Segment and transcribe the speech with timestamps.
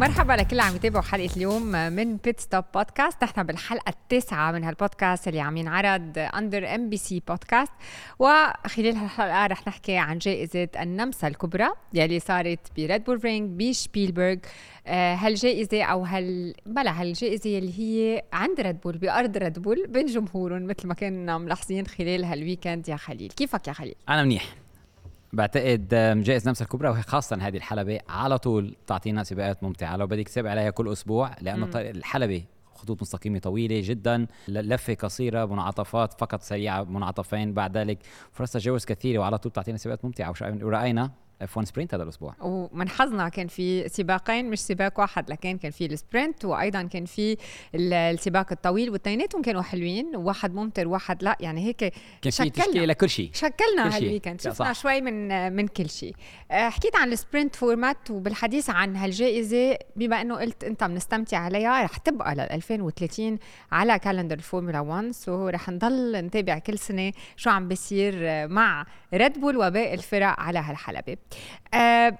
[0.00, 5.40] مرحبا لكل عم يتابعوا حلقة اليوم من Pitstop Podcast نحن بالحلقة التاسعة من هالبودكاست اللي
[5.40, 7.72] عم ينعرض under MBC Podcast
[8.18, 14.36] وخلال هالحلقة رح نحكي عن جائزة النمسا الكبرى يلي صارت ب Red Bull Ring بشبيلبرغ
[14.86, 20.66] هالجائزة أو هال بلا هالجائزة اللي هي عند Red Bull بأرض Red Bull بين جمهورهم
[20.66, 24.59] مثل ما كنا ملاحظين خلال هال weekend يا خليل كيفك يا خليل؟ أنا منيح.
[25.32, 25.88] بعتقد
[26.24, 29.96] جائزة نمسا الكبرى وهي خاصة هذه الحلبة على طول تعطينا سباقات ممتعة.
[29.96, 32.44] لو بدك تتابع عليها كل أسبوع لأنه الحلبة
[32.74, 37.54] خطوط مستقيمة طويلة جدا لفة قصيرة منعطفات فقط سريعة منعطفين.
[37.54, 37.98] بعد ذلك
[38.32, 40.34] فرص تجاوز كثيرة وعلى طول تعطينا سباقات ممتعة.
[40.62, 41.10] ورأينا؟
[41.42, 42.34] F1 sprint هذا الأسبوع.
[42.40, 47.04] ومن حظنا كان في سباقين مش سباق واحد لكن كان في ال sprint وأيضا كان
[47.04, 47.36] في
[47.74, 53.08] السباق الطويل واثنيناتهم كانوا حلوين واحد ممطر وواحد لا يعني هيك كان في تشكيلة لكل
[53.10, 53.30] شيء.
[53.32, 56.14] شكلنا هال weekend شفنا شوي من من كل شيء.
[56.50, 61.82] آه، حكيت عن ال sprint format وبالحديث عن هالجائزة بما إنه قلت أنت بنستمتع عليها
[61.82, 63.38] رح تبقى لل 2030
[63.72, 68.14] على calendar الفورمولا 1 so رح نضل نتابع كل سنة شو عم بيصير
[68.48, 71.16] مع Red Bull وباقي الفرق على هالحلبة.
[71.74, 72.18] أه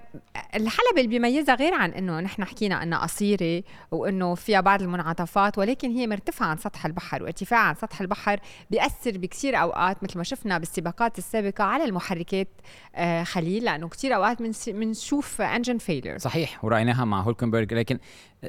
[0.55, 5.91] الحلبة اللي بيميزها غير عن إنه نحن حكينا إنها قصيرة وإنه فيها بعض المنعطفات ولكن
[5.91, 10.59] هي مرتفعة عن سطح البحر وارتفاع عن سطح البحر بيأثر بكثير أوقات مثل ما شفنا
[10.59, 12.49] بالسباقات السابقة على المحركات
[12.95, 14.39] أه خليل لأنه كثير أوقات
[14.69, 17.99] بنشوف انجن فيلر صحيح ورأيناها مع هولكنبرغ لكن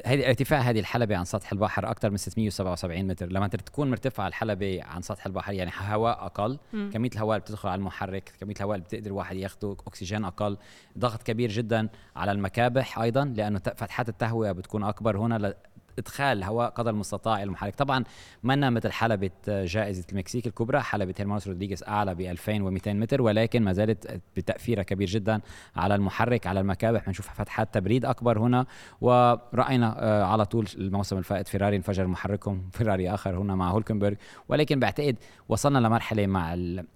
[0.06, 3.32] هذه ارتفاع هذه الحلبة عن سطح البحر أكثر من 677 متر.
[3.32, 6.58] لما تكون مرتفعة الحلبة عن سطح البحر يعني هواء أقل.
[6.92, 10.56] كمية الهواء اللي بتدخل على المحرك كمية الهواء اللي بتقدر الواحد ياخده أكسجين أقل.
[10.98, 15.54] ضغط كبير جدا على المكابح أيضا لأنه فتحات التهوية بتكون أكبر هنا
[15.98, 18.04] إدخال هواء قدر المستطاع إلى المحرك طبعا
[18.42, 23.72] منا مثل حلبة جائزة المكسيك الكبرى حلبة هيرمانوس رودريغيز أعلى ب 2200 متر ولكن ما
[23.72, 25.40] زالت بتاثيرها كبير جدا
[25.76, 27.06] على المحرك على المكابح.
[27.06, 28.66] بنشوف فتحات تبريد أكبر هنا
[29.00, 34.14] ورأينا آه، على طول الموسم الفائت فيراري انفجر محركهم فيراري آخر هنا مع هولكنبرغ.
[34.48, 35.16] ولكن بعتقد
[35.48, 36.54] وصلنا لمرحلة مع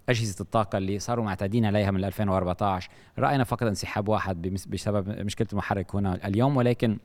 [0.09, 5.94] أجهزة الطاقة اللي صاروا معتادين عليها من 2014 رأينا فقط انسحاب واحد بسبب مشكلة المحرك
[5.94, 6.99] هنا اليوم ولكن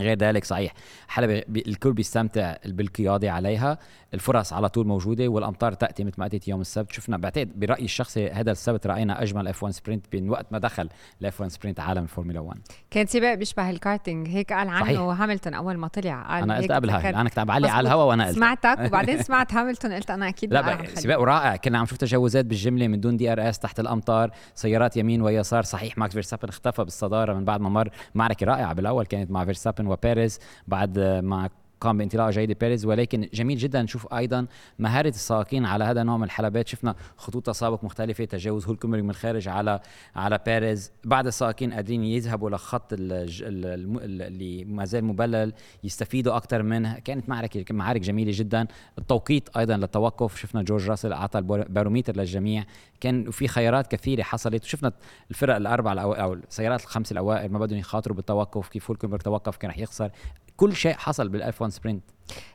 [0.00, 0.72] غير ذلك صحيح.
[1.08, 3.78] حلبة الكل بيستمتع بالقيادة عليها.
[4.14, 6.92] الفرص على طول موجودة والأمطار تأتي مثل ما أتت يوم السبت.
[6.92, 10.88] شفنا بعتقد برأيي الشخصي هذا السبت رأينا أجمل F1 sprint من وقت ما دخل
[11.20, 12.60] ال F1 sprint عالم الفورمولا 1
[12.90, 14.28] كان سباق بيشبه الكارتينج.
[14.28, 15.00] هيك قال عنه صحيح.
[15.00, 16.22] هاملتون أول ما طلع.
[16.22, 18.36] قال أنا قلت قبلها أنا كنت عم بعلق على الهوا وأنا قلت.
[18.36, 21.56] سمعتك وبعدين سمعت هاملتون قلت أنا أكيد لا سباق رائع.
[21.56, 24.30] كنا عم نشوف تجاوزات بالجملة من دون DRS تحت الأمطار.
[24.54, 25.62] سيارات يمين ويسار.
[25.62, 27.90] صحيح ماكس فيرستابن اختفى بالصدارة من بعد ما مر.
[28.14, 31.48] معركة رائعة بالأول كانت مع فيرستابن وبيريز بعد مع
[31.80, 34.46] قام بانطلاقه جيده بيريز ولكن جميل جدا نشوف أيضا
[34.78, 36.68] مهارة السائقين على هذا النوع من الحلبات.
[36.68, 39.80] شفنا خطوط تسابق مختلفة تجاوز هولكمبرغ من الخارج على
[40.16, 40.92] على بيريز.
[41.04, 45.52] بعد السائقين قادرين يذهبوا لخط اللي ما زال مبلل
[45.84, 46.98] يستفيدوا أكثر منه.
[46.98, 48.66] كانت معركة معارك جميلة جدا.
[48.98, 50.36] التوقيت أيضا للتوقف.
[50.36, 52.64] شفنا جورج راسل أعطى الباروميتر للجميع.
[53.00, 54.64] كان في خيارات كثيرة حصلت.
[54.64, 54.92] وشفنا
[55.30, 59.78] الفرق الأربع أو السيارات الخمس الأوائل ما بدهم يخاطروا بالتوقف كيف هولكمبرغ توقف كان رح
[59.78, 60.10] يخسر.
[60.58, 62.04] كل شيء حصل بال F1 sprint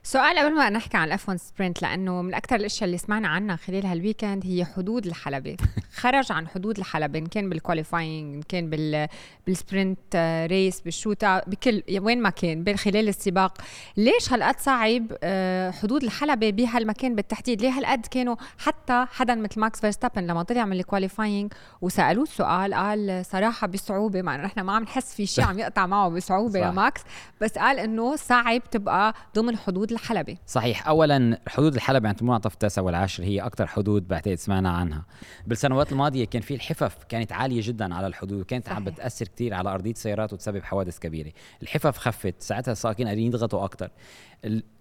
[0.04, 3.56] سؤال قبل ما نحكي عن ال F1 sprint لأنه من أكثر الأشياء اللي سمعنا عنها
[3.56, 5.58] خلال هال weekend هي حدود الحلبة.
[6.02, 9.08] خرج عن حدود الحلبة إن كان بال qualifying إن كان بال
[9.48, 13.58] بال sprint race بال shootout بكل وين ما كان خلال السباق.
[13.98, 19.80] ليش هالقد صعب آه، حدود الحلبة بهالمكان بالتحديد؟ ليه هالقد كانوا حتى حدا مثل ماكس
[19.80, 24.74] فيرستابن لما طلع من ال qualifying وسألوه السؤال قال صراحة بصعوبة مع إنه نحن ما
[24.74, 27.02] عم نحس في شيء عم يقطع معه بصعوبة يا ماكس.
[27.42, 30.38] بس قال إنه صعب تبقى ضمن حدود الحلبة.
[30.48, 30.88] صحيح.
[30.88, 35.06] أولا حدود الحلبة عند المنعطف التاسع والعاشر هي أكثر حدود بعتقد سمعنا عنها.
[35.48, 39.70] بالسنوات الماضية كان في الحفف كانت عالية جدا على الحدود وكانت عم بتأثر كثير على
[39.70, 41.32] أرضية السيارات وتسبب حوادث كبيرة.
[41.62, 43.90] الحفف خفت ساعتها السائقين قادرين يضغطوا أكثر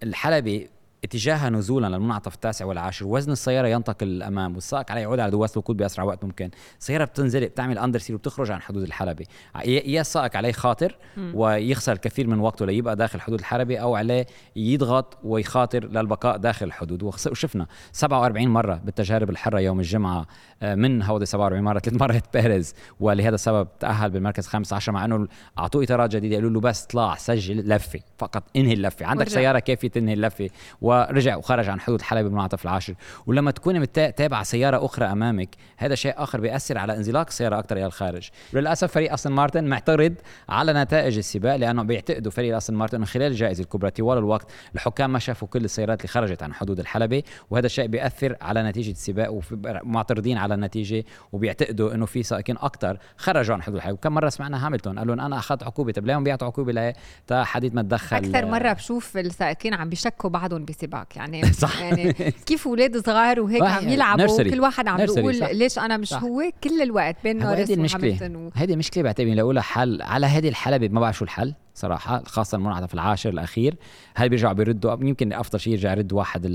[0.02, 0.68] الحلبة
[1.04, 5.76] اتجاهها نزولا للمنعطف التاسع والعاشر وزن السيارة ينتقل للامام والسائق عليه يعود على دواسه الوقود
[5.76, 6.50] بأسرع وقت ممكن.
[6.80, 9.24] السيارة بتنزل بتعمل اندر سير وبتخرج عن حدود الحلبة.
[9.64, 10.96] يا السائق عليه خاطر
[11.34, 14.26] ويخسر الكثير من وقته ليبقى داخل حدود الحلبة أو عليه
[14.56, 17.02] يضغط ويخاطر للبقاء داخل الحدود.
[17.02, 20.26] وشفنا 47 مرة بالتجارب الحرة يوم الجمعة
[20.62, 22.74] آه، من هودي 47 مرة ثلاث مرات بيريز.
[23.00, 25.28] ولهذا السبب تأهل بالمركز 15 مع إنه
[25.58, 26.36] أعطوه اطارات جديدة.
[26.36, 29.06] قالوا له بس اطلع سجل لفة فقط انهي اللفة.
[29.06, 29.34] عندك ورجع.
[29.34, 30.50] سيارة كافيه تنهي اللفة؟
[30.82, 32.94] و ورجع وخرج عن حدود الحلبة بالمنعطف العاشر.
[33.26, 37.86] ولما تكون متابعة سيارة أخرى أمامك هذا شيء آخر بيأثر على انزلاق السيارة أكثر إلى
[37.86, 38.28] الخارج.
[38.52, 40.14] للأسف فريق أستون مارتن معترض
[40.48, 44.50] على نتائج السباق لأنه بيعتقدوا فريق أستون مارتن من خلال الجائزة الكبرى طوال الوقت.
[44.74, 48.90] الحكام ما شافوا كل السيارات اللي خرجت عن حدود الحلبة وهذا الشيء بيأثر على نتيجة
[48.90, 53.98] السباق ومعترضين على النتيجة وبيعتقدوا إنه في سائقين أكثر خرجوا عن حدود الحلبة.
[53.98, 56.94] كم مرة سمعنا هاملتون قال لهم أنا أخذت عقوبة طب ليه بيعطوا عقوبة
[57.30, 61.80] حديد ما تدخل؟ أكثر مرة بشوف السائقين عم بيشكوا بعضهم بسباق يعني صح.
[61.80, 62.12] يعني
[62.46, 66.22] كيف أولاد صغار وهيك عم يلعبوا كل واحد عم بيقول ليش أنا مش صح.
[66.22, 68.50] هو؟ كل الوقت بين نورس وهاملتون و...
[68.54, 72.94] هيدي المشكلة بعتبر لاقولها حل على هذه الحلبة ما بعرف شو الحل صراحة خاصة المنعطف
[72.94, 73.74] العاشر الأخير.
[74.14, 76.46] هل بيرجعوا بيردوا؟ يمكن أفضل شيء يرجع يرد واحد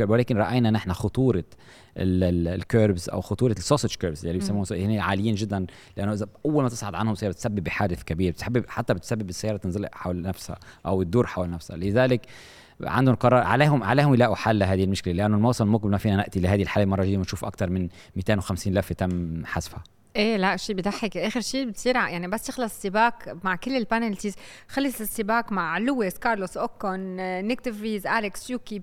[0.00, 1.44] ولكن رأينا نحن خطورة
[1.96, 6.62] ال kerbs أو خطورة ال sausage kerbs اللي بيسموه هنا عاليين جدا لأنه إذا أول
[6.62, 11.02] ما تصعد عنهم سياره بتسبب بحادث كبير بتسبب حتى بتسبب السيارة تنزلق حول نفسها أو
[11.02, 11.76] تدور حول نفسها.
[11.76, 12.26] لذلك
[12.84, 16.62] عندهم قرار عليهم عليهم يلاقوا حل لهذه المشكلة لأنه الموسم المقبل ما فينا نأتي لهذه
[16.62, 19.82] الحالة مره جديده ونشوف أكثر من 250 لفة تم حذفها.
[20.16, 23.14] إيه لا شيء بضحك آخر شيء بتصير يعني بس يخلص السباق
[23.44, 24.34] مع كل ال penalties.
[24.68, 28.82] خلص السباق مع لويس كارلوس أوكون نيك فريز أليكس يوكي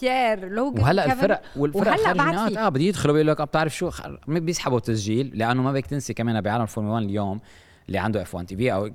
[0.00, 3.90] بيير لوجن وهلأ الفرق والفرق الخارجيات آه بده يدخلوا بيقول لك بتعرف شو
[4.28, 7.40] بيسحبوا تسجيل لأنه ما بدك تنسي كمان بعالم الفورمولا 1 اليوم.
[7.88, 8.90] اللي عنده F1 TV أو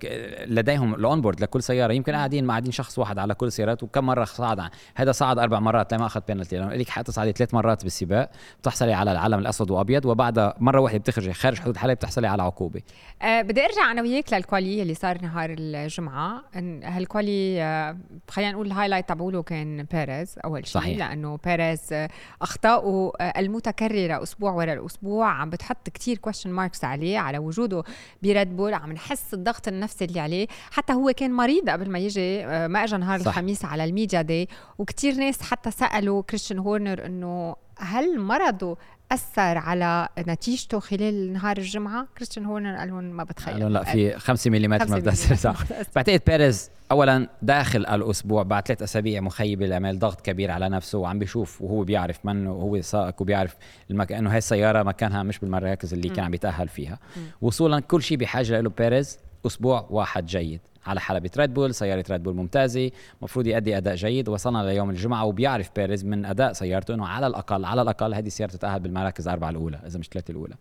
[0.45, 4.05] لديهم ال onboard لكل سيارة يمكن قاعدين ما قاعدين شخص واحد على كل السيارات وكم
[4.05, 7.83] مرة صعد هذا صعد أربع مرات لما اخذ بينالتي لأنه لك حق تصعدي ثلاث مرات
[7.83, 8.31] بالسباق.
[8.59, 12.81] بتحصلي على العلم الأسود وأبيض وبعدها مرة واحدة بتخرجي خارج حدود الحلبة بتحصلي على عقوبة.
[13.21, 16.43] أه بدي أرجع أنا وياك لل quali اللي صار نهار الجمعة.
[16.83, 17.97] هال quali أه
[18.29, 20.97] خلينا نقول ال highlight تبعوله كان بيريز أول شيء صحيح.
[20.97, 22.09] لأنه بيريز آه،
[22.41, 27.83] اخطائه آه، المتكررة أسبوع ورا الأسبوع عم بتحط كتير question marks عليه على وجوده
[28.23, 32.45] بريد بول عم نحس الضغط النفسي اللي عليه حتى هو كان مريض قبل ما يجي
[32.45, 33.27] آه، ما اجى نهار صح.
[33.27, 38.77] الخميس على ال media day وكتير ناس حتى سألوا كريستيان هورنر إنه هل مرضه
[39.11, 43.73] أثر على نتيجته خلال نهار الجمعة؟ كريستيان هورنر قال لهم ما بتخيل.
[43.73, 45.63] لا في 5 ملم ما بتاثر صح
[45.95, 51.19] بعتقد بيريز اولا داخل الأسبوع بعد ثلاث أسابيع مخيبه الامال ضغط كبير على نفسه وعم
[51.19, 53.55] بيشوف وهو بيعرف منه وهو سائق وبيعرف
[53.91, 54.11] المك...
[54.11, 56.13] إنه هاي السيارة مكانها مش بالمراكز اللي م.
[56.13, 56.99] كان عم يتأهل فيها.
[57.17, 57.19] م.
[57.41, 60.61] وصولا كل شيء بحاجة له بيريز أسبوع واحد جيد.
[60.85, 65.25] على حلبة ريد بول سيارة ريد بول ممتازة المفروض يؤدي أداء جيد وصلنا ليوم الجمعة
[65.25, 69.49] وبيعرف بيريز من أداء سيارته أنه على الأقل على الأقل هذه السيارة تتأهل بالمراكز الأربعة
[69.49, 70.55] الأولى إذا مش ثلاثة الأولى.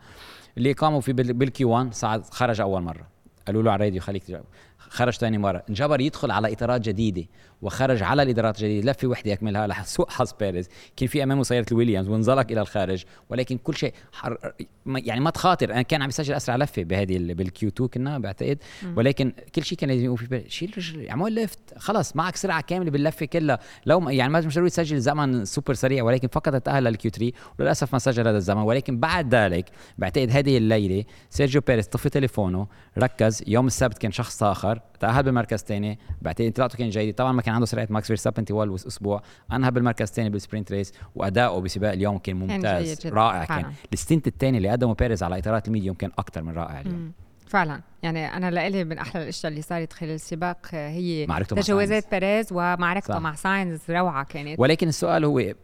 [0.59, 3.06] اللي قاموا في بال Q1 صعد خرج أول مرة.
[3.47, 4.41] قالوا له على الراديو خليك
[4.79, 5.62] خرج ثاني مرة.
[5.69, 7.25] انجبر يدخل على إطارات جديدة.
[7.62, 10.69] وخرج على الإطارات الجديدة لفة وحدة يكملها لسوء حظ بيريز.
[10.96, 14.52] كان في أمامه سيارة الويليامز وانزلق إلى الخارج ولكن كل شيء حر
[14.87, 15.72] يعني ما تخاطر.
[15.72, 18.58] أنا كان عم يسجل أسرع لفة بهذه بال Q2 كنا بعتقد.
[18.96, 22.90] ولكن كل شيء كان لازم يقول في شيل رجلك اعمل lift خلص معك سرعة كاملة
[22.90, 23.58] باللفة كلها.
[23.87, 27.93] لو يعني ما مش ضروري تسجل زمن سوبر سريع ولكن فقط تأهل لل Q3 وللأسف
[27.93, 28.62] ما سجل هذا الزمن.
[28.62, 32.66] ولكن بعد ذلك بعتقد هذه الليلة سيرجيو بيريز طفي تليفونه
[32.99, 33.43] ركز.
[33.46, 37.55] يوم السبت كان شخص آخر تأهل بالمركز الثاني بعتقد انطلاقته كان جيد طبعا ما كان
[37.55, 39.23] عنده سرعة ماكس فيرستابن طوال الأسبوع
[39.53, 43.73] أنهى بالمركز الثاني بال sprint race وأداؤه بسباق اليوم كان ممتاز كان رائع كان.
[43.93, 47.12] ال stint الثاني اللي قدمه بيريز على إطارات ال medium كان أكثر من رائع اليوم.
[47.47, 47.81] فعلا.
[48.03, 53.35] يعني أنا لإلي من أحلى الأشياء اللي صارت خلال السباق هي تجاوزات بيريز ومعركته مع
[53.35, 54.61] ساينز روعة كانت.
[54.61, 55.55] ولكن السؤال هو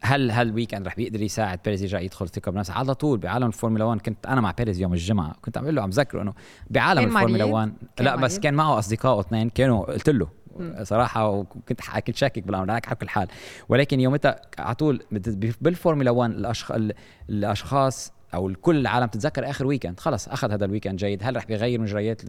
[0.00, 3.84] هل هال weekend رح بيقدر يساعد بيريز يرجع يدخل ثقة بنفسه؟ على طول بعالم الفورمولا
[3.84, 6.34] 1 كنت أنا مع بيريز يوم الجمعة كنت عم له عم ذكره إنه
[6.70, 10.28] بعالم الفورمولا 1 لا بس كان معه أصدقائه اثنين كانوا قلت له
[10.82, 13.28] صراحة وكنت كنت شاكك بالأمر على كل حال.
[13.68, 15.02] ولكن يومتها على طول
[15.60, 16.54] بالفورمولا 1
[17.30, 21.22] الأشخاص أو كل العالم تتذكر آخر weekend خلص أخذ هذا ال weekend جيد.
[21.22, 22.22] هل رح بيغير مجريات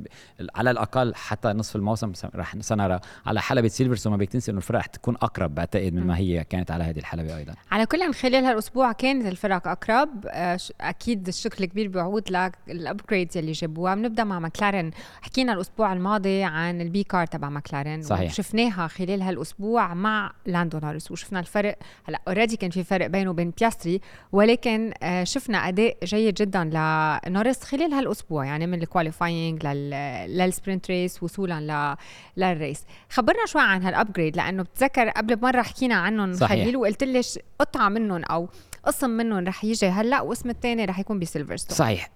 [0.55, 3.00] على الأقل حتى نصف الموسم؟ رح سنرى.
[3.25, 6.43] على حلبة سيلفرستون ما بدك تنسي إنه الفرق رح تكون أقرب بعتقد من ما هي
[6.43, 7.53] كانت على هذه الحلبة أيضا.
[7.71, 10.09] على كل خلال هالأسبوع كانت الفرق أقرب.
[10.27, 12.24] آه، أكيد الشكر الكبير بيعود
[12.67, 13.95] لل upgrades اللي جابوها.
[13.95, 18.31] بنبدأ مع ماكلارن حكينا الأسبوع الماضي عن ال B car تبع ماكلارن صحيح.
[18.31, 21.77] وشفناها خلال هالأسبوع مع لاندو نورس وشفنا الفرق.
[22.07, 27.64] هلا already كان في فرق بينه وبين بياستري ولكن آه، شفنا أداء جيد جدا لنورس
[27.64, 31.98] خلال هالأسبوع يعني من ال qualifying لل sprint race وصولا
[32.38, 37.04] لل race خبرنا شوي عن هال upgrade لأنه بتذكر قبل بمره حكينا عنهم خليل وقلت
[37.04, 37.22] لي
[37.60, 38.50] قطعه منهم أو
[38.86, 42.10] قسم منهم رح يجي هلأ وقسم الثاني رح يكون بسيلفرستون صحيح.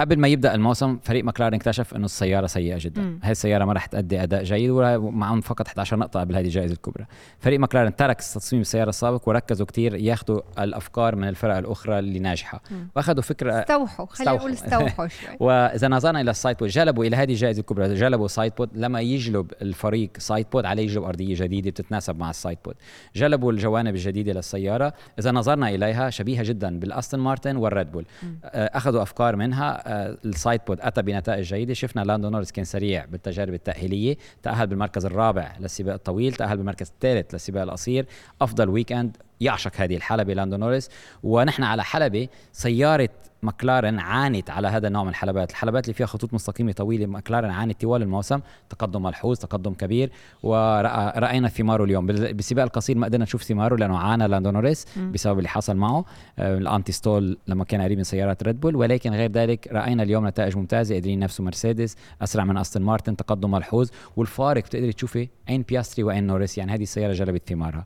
[0.00, 3.18] قبل ما يبدأ الموسم فريق مكلارن اكتشف إنه السيارة سيئة جدا.
[3.22, 7.06] هاي السيارة ما رح تأدي أداء جيد ومعهم فقط 11 نقطة قبل هذه الجائزة الكبرى.
[7.38, 12.62] فريق مكلارن ترك تصميم السيارة السابق وركزوا كثير ياخذوا الأفكار من الفرق الأخرى اللي ناجحة.
[12.96, 15.36] وأخذوا فكره استوحوا خلينا نقول استوحوا شوي.
[15.40, 19.00] وإذا نظرنا إلى ال side pod جلبوا إلى هذه الجائزة الكبرى جلبوا side pod لما
[19.00, 22.74] يجلب الفريق side pod عليه يجلب أرضية جديدة بتتناسب مع ال side pod
[23.16, 24.94] جلبوا الجوانب الجديدة للسيارة.
[25.18, 28.04] إذا نظرنا إليها شبيهة جدا بالأستون مارتن والريد بول.
[28.44, 29.82] آه، أخذوا أفكار منها.
[29.86, 31.74] آه، ال side pod أتى بنتائج جيدة.
[31.74, 34.16] شفنا لاندو نوريس كان سريع بالتجارب التأهيلية.
[34.42, 36.32] تأهل بالمركز الرابع للسباق الطويل.
[36.32, 38.06] تأهل بالمركز الثالث للسباق القصير.
[38.42, 40.90] أفضل weekend يعشق هذه الحلبة لاندو نوريس
[41.22, 43.08] ونحن على حلبة سيارة
[43.44, 45.50] مكلارن عانت على هذا النوع من الحلبات.
[45.50, 50.10] الحلبات اللي فيها خطوط مستقيمة طويلة مكلارن عانت طوال الموسم تقدم ملحوظ تقدم كبير
[50.42, 52.06] ورأينا ثماره اليوم.
[52.06, 56.04] بالسباق القصير ما قدرنا نشوف ثماره لأنه عانى لاندو نوريس بسبب اللي حصل معه.
[56.38, 60.26] آه، ال anti-stall لما كان قريب من سيارات ريد بول ولكن غير ذلك رأينا اليوم
[60.26, 65.62] نتائج ممتازة قادرين ينافسوا مرسيدس أسرع من أستون مارتن تقدم ملحوظ والفارق بتقدري تشوفي بين
[65.62, 67.84] بياستري وبين نوريس يعني هذه السيارة جلبت ثمارها.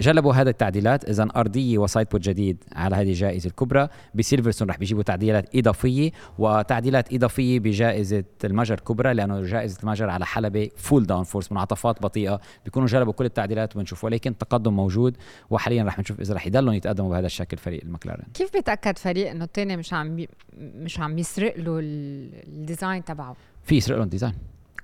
[0.00, 1.08] جلبوا هذا التعديلات.
[1.08, 3.88] إذا أرضية و side pod جديد على هذه الجائزة الكبرى.
[4.14, 10.70] بسيلفرستون رح بيجيبوا تعديلات إضافية وتعديلات إضافية بجائزة المجر الكبرى لأنه جائزة المجر على حلبة
[10.76, 15.16] full downforce منعطفات بطيئة بيكونوا جلبوا كل التعديلات وبنشوف ولكن تقدم موجود
[15.50, 19.44] وحاليا رح نشوف إذا رح يضلوا يتقدموا بهذا الشكل فريق المكلارن كيف بيتأكد فريق إنه
[19.44, 20.28] الثاني مش عم بي
[20.58, 24.34] مش عم يسرق له ال design تبعه؟ في يسرق له ال design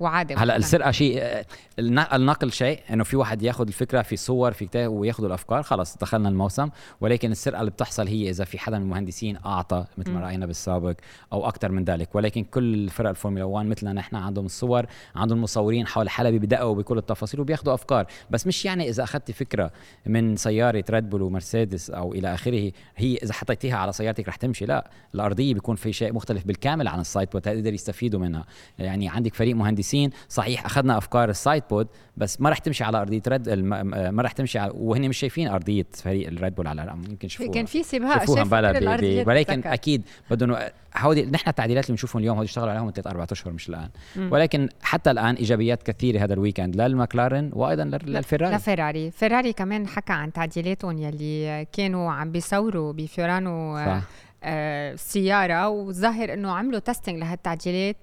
[0.01, 1.45] وعادي هلا السرقة شيء
[1.79, 6.29] النقل شيء إنه في واحد ياخذ الفكرة في صور في كتاب وياخذ الأفكار خلص دخلنا
[6.29, 6.69] الموسم.
[7.01, 10.95] ولكن السرقة اللي بتحصل هي إذا في حدا من المهندسين أعطى مثل ما رأينا بالسابق
[11.33, 12.15] أو أكثر من ذلك.
[12.15, 16.99] ولكن كل فرق الفورمولا 1 مثلنا نحن عندهم الصور عندهم مصورين حول حلبة بدقوا بكل
[16.99, 18.07] التفاصيل وبياخذوا أفكار.
[18.31, 19.71] بس مش يعني إذا أخذتي فكرة
[20.07, 24.67] من سيارة ريد بول ومرسيدس أو إلى آخره هي إذا حطيتيها على سيارتك رح تمشي.
[24.67, 28.45] لا الأرضية بيكون في شيء مختلف بالكامل عن السايت وتقدر يستفيدوا منها.
[28.79, 29.57] يعني عندك فريق
[29.95, 33.49] مهندسين صحيح أخذنا أفكار ال side pod بس ما رح تمشي على أرضية ريد بول
[33.49, 37.53] ما رح تمشي على وهن مش شايفين أرضية فريق الريد بول على يمكن شوفوها.
[37.53, 40.57] كان في سباق شوفوها ولكن أكيد بدهم
[40.97, 43.89] هودي نحن التعديلات اللي بنشوفهم اليوم هودي اشتغلوا عليهم ثلاث أربع أشهر مش الآن.
[44.17, 44.33] م.
[44.33, 49.53] ولكن حتى الآن إيجابيات كثيرة هذا ال weekend للمكلارن وأيضا للفيراري لفيراري فيراري.
[49.53, 54.03] كمان حكى عن تعديلاتهم يلي كانوا عم بيصوروا بفيورانو صح.
[54.45, 57.97] آه السياره وظاهر إنه عملوا testing لهالتعديلات.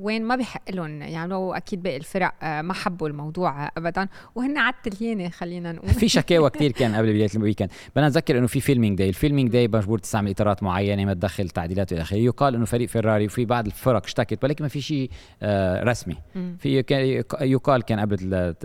[0.00, 4.08] وين ما بحق لهم يعني أكيد باقي الفرق آه، ما حبوا الموضوع ابدا.
[4.34, 5.90] وهن على التليانة خلينا نقول.
[6.00, 9.13] في شكاوى كثير كان قبل بداية ال weekend بدنا نذكر إنه في filming day ال
[9.13, 12.16] filming day مجبور تستعمل إطارات معينة ما تدخل تعديلات إلى آخره.
[12.16, 15.10] يقال إنه فريق فيراري وفي بعض الفرق اشتكت ولكن ما في شيء
[15.42, 16.16] آه، رسمي.
[16.58, 16.84] في
[17.40, 18.16] يقال كان قبل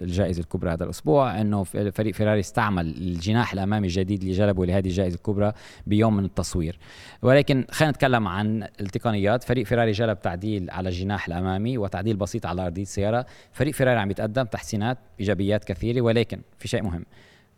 [0.01, 5.15] الجائزة الكبرى هذا الأسبوع إنه فريق فيراري استعمل الجناح الأمامي الجديد اللي جلبه لهذه الجائزة
[5.15, 5.51] الكبرى
[5.87, 6.77] بيوم من التصوير.
[7.21, 9.43] ولكن خلينا نتكلم عن التقنيات.
[9.43, 13.25] فريق فيراري جلب تعديل على الجناح الأمامي وتعديل بسيط على أرضية السيارة.
[13.51, 17.05] فريق فيراري عم يتقدم تحسينات إيجابيات كثيرة ولكن في شيء مهم.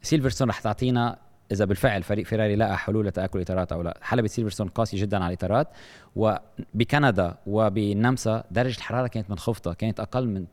[0.02, 1.18] سيلفرستون رح تعطينا
[1.52, 3.98] إذا بالفعل فريق فيراري لقى حلول لتآكل الاطارات أو لا.
[4.02, 5.68] حلبة سيلفرستون قاسي جدا على الإطارات
[6.16, 10.46] وبكندا وبالنمسا درجة الحرارة كانت منخفضه كانت أقل من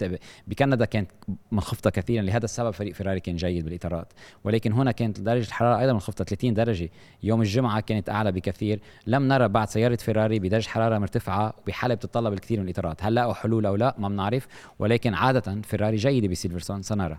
[0.47, 1.11] بكندا كانت
[1.53, 4.13] منخفضه كثيرا لهذا السبب فريق فيراري كان جيد بالإطارات.
[4.45, 6.91] ولكن هنا كانت درجة الحرارة أيضا منخفضه 30 درجة.
[7.23, 8.81] يوم الجمعة كانت أعلى بكثير.
[9.07, 13.05] لم نرى بعد سيارة فيراري بدرجة حرارة مرتفعة بحلب تتطلب الكثير من الإطارات.
[13.05, 14.47] هل لقوا حلول أو لا؟ ما بنعرف.
[14.79, 17.19] ولكن عادة فيراري جيدة بسيلفرستون سنرى.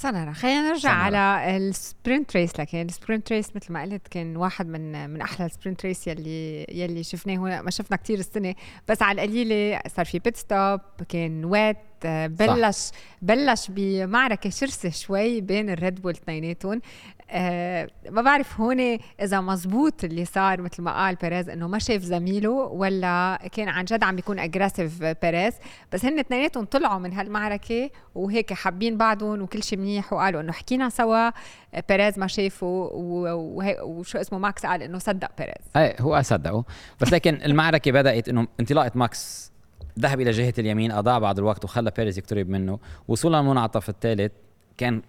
[0.00, 1.16] سنرى خلينا نرجع سنرى.
[1.16, 5.20] على ال sprint race لكن ال sprint race مثل ما قلت كان واحد من من
[5.20, 8.54] أحلى ال sprint race يلي يلي شفناه هنا ما شفنا كثير السنة
[8.88, 11.76] بس على القليلة صار في pit stop كان wet
[12.06, 12.90] بلش صح.
[13.22, 16.80] بلش بمعركة شرسة شوي بين الريد بول اثنيناتهم
[17.32, 22.02] آه ما بعرف هون إذا مزبوط اللي صار مثل ما قال بيريز إنه ما شاف
[22.02, 25.54] زميله ولا كان عن جد عم بيكون aggressive بيريز.
[25.92, 30.88] بس هن اثنيناتهم طلعوا من هالمعركة وهيك حابين بعضهم وكل شيء منيح وقالوا إنه حكينا
[30.88, 31.30] سوا.
[31.88, 32.90] بيريز ما شافه
[33.82, 35.64] وشو اسمه ماكس قال إنه صدق بيريز.
[35.76, 36.64] إيه هو صدقه.
[37.00, 39.49] بس لكن المعركة بدأت إنه انطلاقة ماكس
[40.00, 42.78] ذهب إلى جهة اليمين أضاع بعض الوقت وخلى بيريز يقترب منه.
[43.08, 44.32] وصولا للمنعطف الثالث
[44.76, 45.02] كان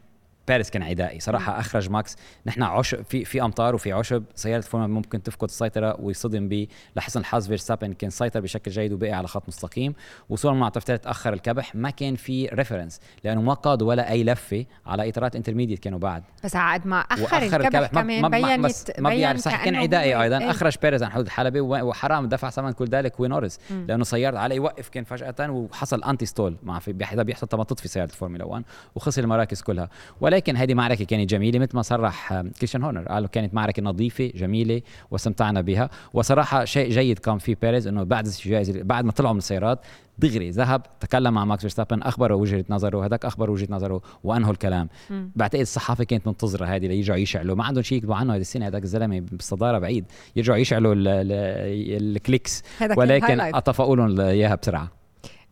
[0.51, 1.19] بيريز كان عدائي.
[1.19, 2.15] صراحة أخرج ماكس.
[2.45, 4.23] نحو عشب في في أمطار وفي عشب.
[4.35, 9.11] سيارة فورمولا ممكن تفقد السيطرة ويصدم به لحسن الحظ فيرستابن كان سيطر بشكل جيد وبقي
[9.11, 9.93] على خط مستقيم.
[10.29, 11.75] وصولا مع الثالث اخر الكبح.
[11.75, 16.23] ما كان في reference لأنه ما قاد ولا أي لفة على إطارات intermediate كانوا بعد.
[16.43, 17.87] بس عاد ما أخر الكبح, الكبح.
[17.87, 19.39] كمان ما بينت بس ما بيعرف.
[19.39, 20.37] صح كان عدائي أيضا.
[20.37, 24.55] إيه؟ أخرج بيريز عن حدود الحلبه وحرام دفع ثمن كل ذلك ونوريس لأنه سيارة على
[24.55, 28.63] يوقف كان فجأة وحصل anti-stall مع في بيحصل لما تطفي سيارة الفورمولا 1
[28.95, 29.89] وخسر المراكز كلها.
[30.21, 34.31] ولكن ولكن هذه معركة كانت جميلة مثل ما صرح كريستيان هورنر قال كانت معركة نظيفة
[34.35, 34.81] جميلة
[35.11, 35.89] واستمتعنا بها.
[36.13, 39.79] وصراحة شيء جيد كان في بيريز إنه بعد الجائزه بعد ما طلعوا من السيارات
[40.17, 44.89] دغري ذهب تكلم مع ماكس فيرستابن أخبره وجهة نظره هذاك اخبر وجهة نظره وأنهوا الكلام.
[45.09, 45.31] مم.
[45.35, 47.55] بعتقد الصحافة كانت منتظرة هذه ليرجعوا يشعلوا.
[47.55, 50.05] ما عندهم شيء يكتبوا عنه هذه السنة هذاك الزلمة بالصدارة بعيد.
[50.35, 52.63] يرجعوا يشعلوا ال kerbs.
[52.97, 55.00] ولكن اطفأوا لهم إياها بسرعة.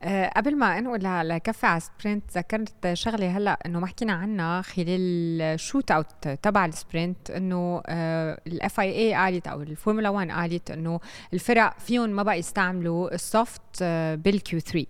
[0.03, 4.61] أه قبل ما انقل على كفي على sprint ذكرت شغلة هلأ إنه ما حكينا عنها
[4.61, 7.81] خلال ال shootout تبع ال sprint إنه
[8.47, 10.99] ال FIA قالت أو الفورمولا 1 قالت إنه
[11.33, 14.85] الفرق فيهم ما بقى يستعملوا ال soft أه بال Q 3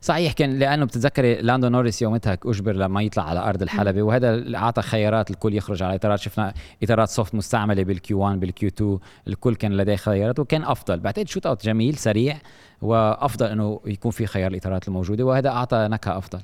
[0.00, 4.82] صحيح كان لأنه بتتذكري لاندو نوريس يومتها اجبر لما يطلع على أرض الحلبة وهذا أعطى
[4.82, 6.18] خيارات الكل يخرج على إطارات.
[6.18, 8.98] شفنا إطارات soft مستعملة بال Q 1 بال Q 2
[9.28, 11.00] الكل كان لديه خيارات وكان أفضل.
[11.00, 12.38] بعتقد shootout جميل سريع.
[12.82, 16.40] وأفضل إنه يكون في خيار الإطارات الموجودة وهذا أعطى نكهة أفضل.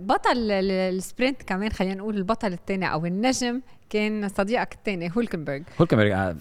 [0.00, 5.60] بطل ال sprint كمان خلينا نقول البطل الثاني أو النجم كان صديقك الثاني هولكنبرغ.
[5.80, 6.36] هولكنبرغ آه،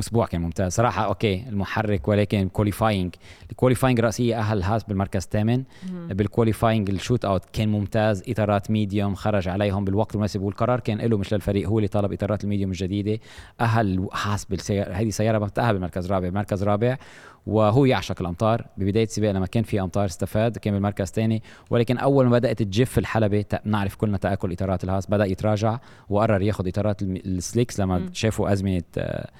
[0.00, 0.72] أسبوع كان ممتاز.
[0.72, 3.14] صراحة okay المحرك ولكن qualifying
[3.50, 5.64] ال qualifying race أهل هاس بالمركز الثامن.
[6.08, 8.22] بال qualifying ال shootout كان ممتاز.
[8.28, 12.44] إطارات medium خرج عليهم بالوقت المناسب والقرار كان له مش للفريق هو اللي طلب إطارات
[12.44, 13.18] ال medium الجديدة.
[13.60, 16.30] أهل هاس بالسيارة هذه سيارة بتاهل بالمركز الرابع.
[16.30, 16.96] مركز رابع
[17.48, 18.66] وهو يعشق الأمطار.
[18.76, 21.42] ببداية السباق لما كان في أمطار استفاد كان بالمركز الثاني.
[21.70, 25.06] ولكن أول ما بدأت تجف الحلبة نعرف كلنا تآكل إطارات الهاس.
[25.06, 25.78] بدأ يتراجع
[26.08, 29.30] وقرر ياخذ إطارات ال slicks لما شافوا أزمة آه، آه،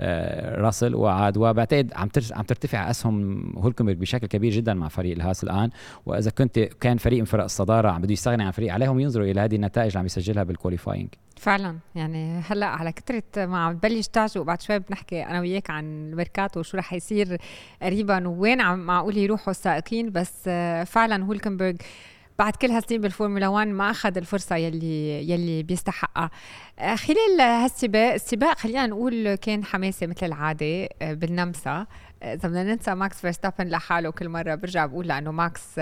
[0.00, 1.36] راسل وعاد.
[1.36, 5.70] وبعتقد عم عم ترتفع أسهم هولكنبرغ بشكل كبير جدا مع فريق الهاس الآن.
[6.06, 9.40] وإذا كنت كان فريق من فرق الصدارة عم بده يستغني عن فريق عليهم ينظروا إلى
[9.40, 11.78] هذه النتائج اللي عم يسجلها بال qualifying فعلا.
[11.94, 14.40] يعني هلأ على كثره ما عم تبلش تعجب.
[14.40, 17.38] وبعد شوي بنحكي أنا وياك عن الميركاتو وشو رح يصير
[17.82, 18.28] قريبا.
[18.28, 20.10] وين عم معقول يروحوا السائقين.
[20.10, 21.74] بس آه، فعلا هولكنبرغ
[22.38, 26.30] بعد كل هالسنين بالفورمولا 1 ما أخذ الفرصة يلي يلي بيستحقها.
[26.78, 31.86] آه، خلال هالسباق السباق خلينا نقول كان حماسي مثل العادة آه، بالنمسا.
[32.22, 35.80] إذا بدنا ننسى ماكس فيرستابن لحاله كل مرة برجع بقول لأنه ماكس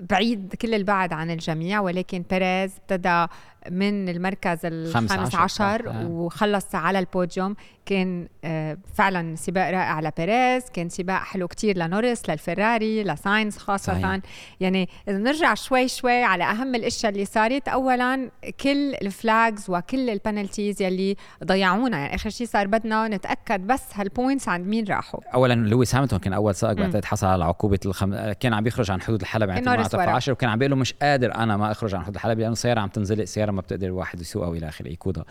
[0.00, 3.26] بعيد كل البعد عن الجميع ولكن بيريز ابتدى
[3.70, 5.90] من المركز الخامس عشر.
[5.90, 6.06] آه.
[6.06, 7.56] وخلص على البوديوم.
[7.86, 13.92] كان آه، فعلا سباق رائع لبيريز كان سباق حلو كتير لنورس للفراري لساينز خاصة.
[13.92, 14.20] صحيح.
[14.60, 17.68] يعني إذا نرجع شوي شوي على أهم الأشياء اللي صارت.
[17.68, 18.30] أولا
[18.60, 21.98] كل ال flags وكل ال penalties يلي ضيعونا.
[21.98, 25.20] يعني آخر شيء صار بدنا نتأكد بس هال points عند مين راحوا.
[25.34, 28.32] أولا لويس هاملتون كان أول سائق بعتقد حصل على عقوبة الخم...
[28.32, 29.54] كان عم بيخرج عن حدود الحلبة
[29.94, 32.52] يعني 10 وكان عم بيقول له مش قادر أنا ما أخرج عن حدود الحلبة لأنه
[32.52, 34.88] السيارة عم تنزلق سيارة ما بتقدر الواحد يسوقها وإلى آخره.
[34.88, 35.24] تسونودا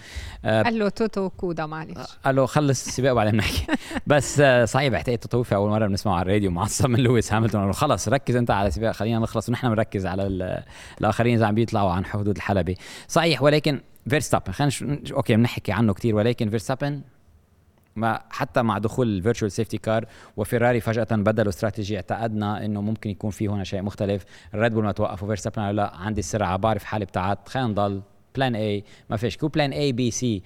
[0.45, 1.97] آه قال له توتو كودا معلش.
[2.25, 3.67] قال له خلص السباق وبعدين نحكي.
[4.07, 7.61] بس آه بعتقد توتو في أول مرة بنسمعه على الراديو معصب من لويس هاملتون.
[7.61, 10.23] قال له خلص ركز أنت على السباق خلينا نخلص ونحن بنركز على
[10.99, 12.75] الآخرين إذا عم بيطلعوا عن حدود الحلبه
[13.07, 14.71] صحيح ولكن فيرستابن خلينا
[15.11, 17.01] okay بنحكي عنه كثير ولكن فيرستابن
[17.95, 20.05] ما حتى مع دخول ال virtual safety car
[20.37, 24.25] وفيراري فجأة بدلوا استراتيجي اعتقدنا إنه ممكن يكون في هنا شيء مختلف.
[24.53, 28.01] الريد بول ما توقفوا فيرستابن لا عندي السرعة بعرف حالي ابتعدت خلينا نضل.
[28.35, 29.37] plan A ما فيش.
[29.37, 30.43] كو plan A B C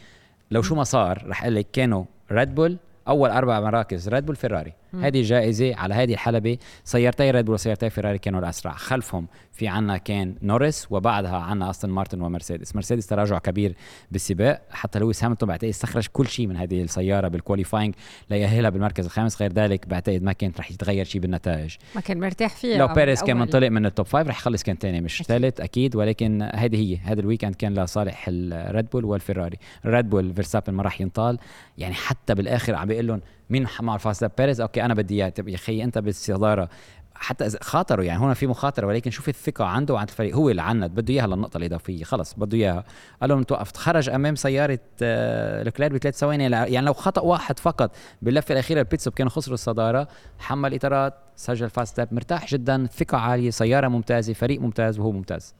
[0.52, 2.78] لو شو ما صار رح أقول لك كانوا ريد بول
[3.08, 6.58] أول أربع مراكز ريد بول فيراري هذه جائزة على هذه الحلبة.
[6.84, 8.74] سيارتي ريد بول وسيارتي فيراري كانوا الأسرع.
[8.74, 12.76] خلفهم في عنا كان نورس وبعدها عنا أستون مارتن ومرسيدس.
[12.76, 13.76] مرسيدس تراجع كبير
[14.12, 14.62] بالسباق.
[14.72, 17.96] حتى لويس هاملتون بعتقد استخرج كل شيء من هذه السيارة بال qualifying
[18.30, 19.42] ليأهلها بالمركز الخامس.
[19.42, 21.76] غير ذلك بعتقد ما كانت رح يتغير شيء بالنتائج.
[21.96, 24.76] ما كان مرتاح فيها لو بيريز كان منطلق من ال top five رح يخلص كان
[24.76, 25.96] ثاني مش ثالث أكيد.
[25.96, 26.98] ولكن هذه هي.
[26.98, 29.58] هذا ال weekend كان لصالح الريد بول والفيراري.
[29.86, 31.38] الريد بول فيرستابن ما راح ينطال.
[31.78, 35.34] يعني حتى بالآخر عم بيقول لهم مين مع fastest بيريز؟ okay أنا بدي إياه.
[35.48, 36.70] يا أخي أنت بالصداره
[37.16, 40.36] حتى خاطروا يعني هون في مخاطرة ولكن شوف الثقة عنده وعند الفريق.
[40.36, 40.92] هو اللي عند.
[40.92, 42.04] بده إياها للنقطة الإضافية.
[42.04, 42.84] خلص بده إياها.
[43.22, 43.78] قال لهم توقف.
[43.78, 46.44] خرج أمام سيارة آه، لوكلير بثلاث ثواني.
[46.44, 50.08] يعني لو خطأ واحد فقط باللفة الأخيرة ال pit stop كانوا خسروا الصدارة
[50.40, 52.08] حمل إطارات سجل fastest lap.
[52.12, 52.88] مرتاح جدا.
[52.88, 53.50] ثقة عالية.
[53.50, 54.34] سيارة ممتازة.
[54.34, 55.54] فريق ممتاز وهو ممتاز.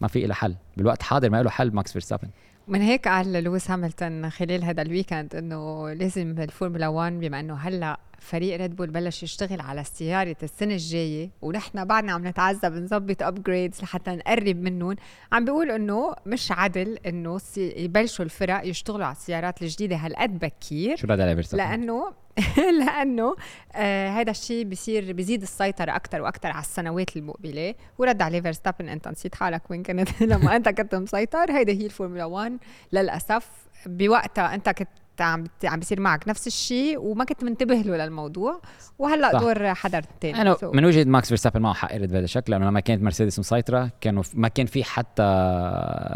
[0.00, 0.54] ما في له حل.
[0.76, 1.70] بالوقت حاضر ما له حل.
[1.70, 2.28] ماكس فيرستابن.
[2.68, 7.54] من هيك قال لويس هاملتون خلال هذا ال weekend إنه لازم الفورمولا 1 بما إنه
[7.54, 13.22] هلأ فريق ريد بول بلش يشتغل على سيارة السنة الجاية ونحن بعدنا عم نتعذب نظبط
[13.22, 14.96] upgrades لحتى نقرب منهم.
[15.32, 20.96] عم بيقول إنه مش عدل إنه يبلشوا الفرق يشتغلوا على السيارات الجديدة هالقد بكير.
[20.96, 22.12] شو بدها لأنه
[22.80, 23.36] لأنه
[23.74, 27.74] آه هذا الشيء بصير بيزيد السيطرة أكثر وأكثر على السنوات المقبلة.
[27.98, 32.24] ورد عليه فيرستابن أنت نسيت حالك وين كنت لما أنت كنت مسيطر؟ هيدي هي الفورمولا
[32.24, 32.58] 1
[32.92, 33.48] للأسف.
[33.86, 34.88] بوقتها أنت كنت
[35.20, 38.60] عم عم بيصير معك نفس الشيء وما كنت منتبه له للموضوع.
[38.98, 39.40] وهلأ صح.
[39.40, 40.64] دور حدا ثاني أنا so.
[40.64, 44.48] من وجهة ماكس فيرستابن معه حق بهذا الشكل لأنه لما كانت مرسيدس مسيطرة كانوا ما
[44.48, 45.22] كان في حتى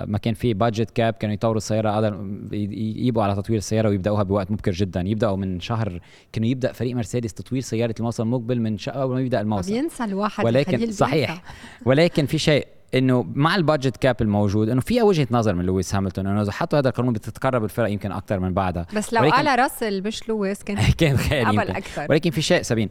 [0.07, 4.51] ما كان في budget cap كانوا يطوروا السيارة قدروا يجيبوا على تطوير السيارة ويبدأوها بوقت
[4.51, 5.01] مبكر جدا.
[5.01, 6.01] يبدأوا من شهر
[6.33, 10.45] كانوا يبدأ فريق مرسيدس تطوير سيارة الموسم المقبل من اول ما يبدأ الموسم بينسى الواحد
[10.45, 11.43] ولكن صحيح.
[11.87, 15.95] ولكن في شيء إنه مع ال budget cap الموجود إنه فيها وجهة نظر من لويس
[15.95, 18.87] هاملتون إنه إذا حطوا هذا القانون بتتقرب الفرق يمكن أكثر من بعدها.
[18.97, 22.07] بس لو قال راسل مش لويس كان كان خير قبل أكثر.
[22.11, 22.89] ولكن في شيء سابين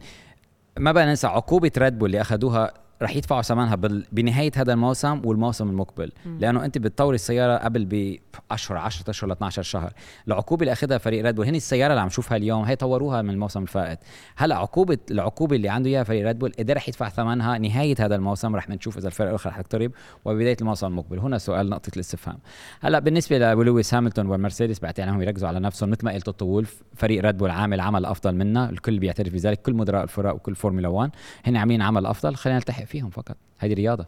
[0.78, 3.76] ما بقى ننسى عقوبة ريد بول اللي أخذوها رح يدفعوا ثمنها
[4.12, 6.12] بنهاية هذا الموسم والموسم المقبل.
[6.26, 6.38] م.
[6.38, 9.92] لأنه أنت بتطور السيارة قبل باشهر 10 أشهر ل 12 شهر.
[10.28, 13.30] العقوبة اللي أخذها فريق ريد بول هن السيارة اللي عم نشوفها اليوم هي طوروها من
[13.30, 13.98] الموسم الفائت.
[14.36, 18.14] هلأ عقوبة العقوبة اللي عنده إياها فريق ريد بول قدر رح يدفع ثمنها نهاية هذا
[18.14, 19.92] الموسم رح نشوف إذا الفرق الأخرى رح تقترب
[20.24, 21.18] وبدايه الموسم المقبل.
[21.18, 22.38] هنا سؤال نقطة الاستفهام.
[22.80, 25.90] هلأ بالنسبة للويس هاملتون والمرسيدس بعتقد إنهم يركزوا على نفسهم.
[25.90, 28.70] مثل ما قلت الطول فريق ريد بول عامل عمل أفضل منا.
[28.70, 31.10] الكل بيعترف بذلك كل مدراء الفرق وكل فورمولا 1
[31.44, 32.36] هن عاملين عمل أفضل.
[32.36, 33.36] خلينا نلتحق فيهم فقط.
[33.60, 34.06] هيدي رياضة.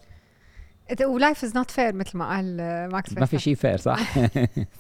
[1.05, 2.57] و life is not fair مثل ما قال
[2.93, 3.99] ماكس ما في شيء fair صح؟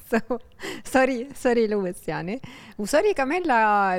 [0.94, 2.40] sorry sorry لويس يعني.
[2.78, 3.42] و sorry كمان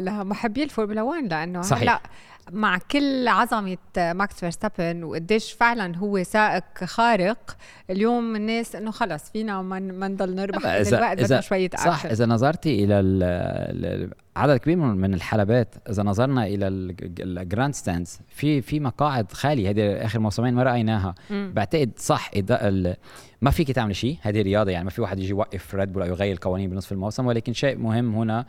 [0.03, 1.81] لمحبي الفورمولا 1 لأنه صحيح.
[1.81, 2.01] هلا
[2.51, 7.57] مع كل عظمة ماكس فيرستابن وقديش فعلا هو سائق خارق.
[7.89, 12.83] اليوم الناس إنه خلص فينا ما نضل نربح إذا الوقت إذا شوية صح إذا نظرتي
[12.83, 16.67] إلى عدد كبير من الحلبات إذا نظرنا إلى
[17.19, 21.15] ال grandstands في في مقاعد خاليه هذه آخر موسمين ما رأيناها.
[21.29, 22.31] بعتقد صح
[23.41, 26.09] ما فيك تعمل شيء هذه رياضة يعني ما في واحد يجي يوقف ريد بول أو
[26.09, 28.45] يغير القوانين بنصف الموسم ولكن شيء مهم هنا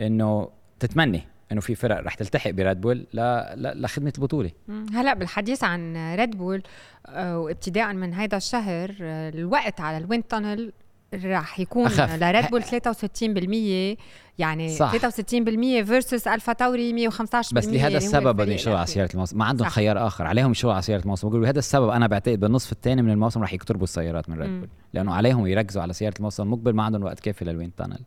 [0.00, 0.48] إنه
[0.80, 1.22] تتمني.
[1.52, 3.06] إنه في فرق رح تلتحق بريد بول
[3.54, 4.50] لخدمه البطولة.
[4.94, 6.62] هلأ بالحديث عن ريد بول
[7.06, 10.72] آه، وابتداء من هذا الشهر آه، الوقت على ال wind tunnel
[11.14, 11.88] راح يكون
[12.20, 13.96] لريد بول 63%
[14.38, 14.92] يعني صح.
[14.92, 19.68] 63% versus الفا تاوري 115% بس لهذا السبب بدهم يشتغلوا على سيارة الموسم؟ ما عندهم
[19.68, 19.74] صح.
[19.74, 23.10] خيار آخر عليهم يشتغلوا على سيارة الموسم؟ بقولوا لهذا السبب أنا بعتقد بالنصف الثاني من
[23.10, 26.82] الموسم راح يقتربوا السيارات من ريد بول لأنه عليهم يركزوا على سيارة الموسم المقبل ما
[26.82, 28.00] عندهم وقت كافي لل wind tunnel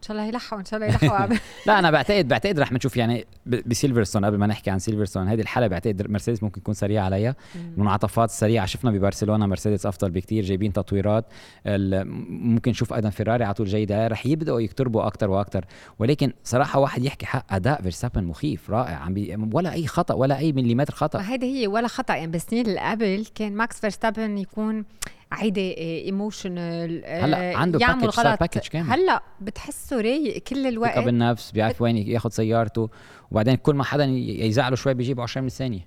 [0.00, 1.36] إن شاء الله يلحقوا إن شاء الله يلحقوا
[1.66, 5.68] لا أنا بعتقد بعتقد رح نشوف يعني بسيلفرستون قبل ما نحكي عن سيلفرستون هذه الحلقة
[5.68, 7.36] بعتقد مرسيدس ممكن يكون سريع عليها.
[7.76, 11.24] المنعطفات السريعه شفنا ببرشلونة مرسيدس أفضل بكثير جايبين تطويرات.
[11.66, 15.64] ممكن نشوف أيضا فيراري على طول جيدة رح يبدأوا يقتربوا أكثر وأكثر
[15.98, 20.38] ولكن صراحة واحد يحكي حق أداء فيرستابن مخيف رائع عم بي ولا أي خطأ ولا
[20.38, 21.18] أي مليمتر خطأ.
[21.18, 24.84] هذه هي ولا خطأ يعني بالسنين اللي قبل كان ماكس فيرستابن يكون
[25.32, 28.40] عيدة emotional هلا عنده يعمل package غلط.
[28.40, 28.90] package كامل.
[28.90, 30.92] هلا بتحسه رايق كل الوقت.
[30.94, 32.90] ثقة بالنفس بيعرف وين ياخذ سيارته
[33.30, 35.86] وبعدين كل ما حدا يزعله شوي بيجيب 10 من الثانية.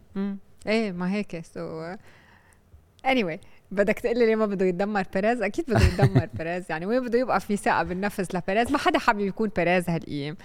[0.67, 1.45] إيه ما هيك.
[1.45, 3.39] so anyway
[3.71, 7.19] بدك تقول لي ليه ما بده يتدمر بيريز أكيد بده يتدمر بيريز يعني وين بده
[7.19, 10.37] يبقى في ثقة بالنفس لبيريز ما حدا حابب يكون بيريز هالايام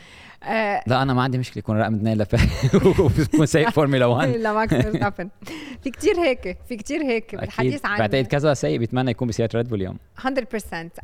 [0.43, 2.25] آه لا أنا ما عندي مشكلة يكون رقم اثنين
[3.19, 5.29] ويكون سايق فورمولا 1 لماكس فيرستابن
[5.83, 9.69] في كتير هيك في كتير هيك بالحديث عن بعتقد كذا سايق بيتمنى يكون بسيارة ريد
[9.69, 9.99] بول اليوم.
[10.19, 10.27] 100%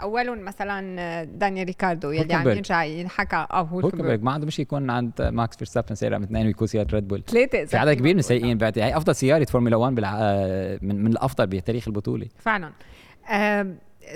[0.03, 3.47] أولهم مثلا دانيال ريكاردو يلي عم ينجع ينحكى.
[3.51, 4.19] آه هولكنبرغ.
[4.21, 7.65] ما عنده مشكلة يكون عند ماكس فيرستابن سايق رقم اثنين ويكون سيارة ريد بول ثلاثة
[7.65, 10.15] في عدد كبير من السايقين بعتقد هي أفضل سيارة فورمولا 1 بالع...
[10.19, 12.27] آه، من, من الأفضل بتاريخ البطولة.
[12.39, 12.73] فعلا.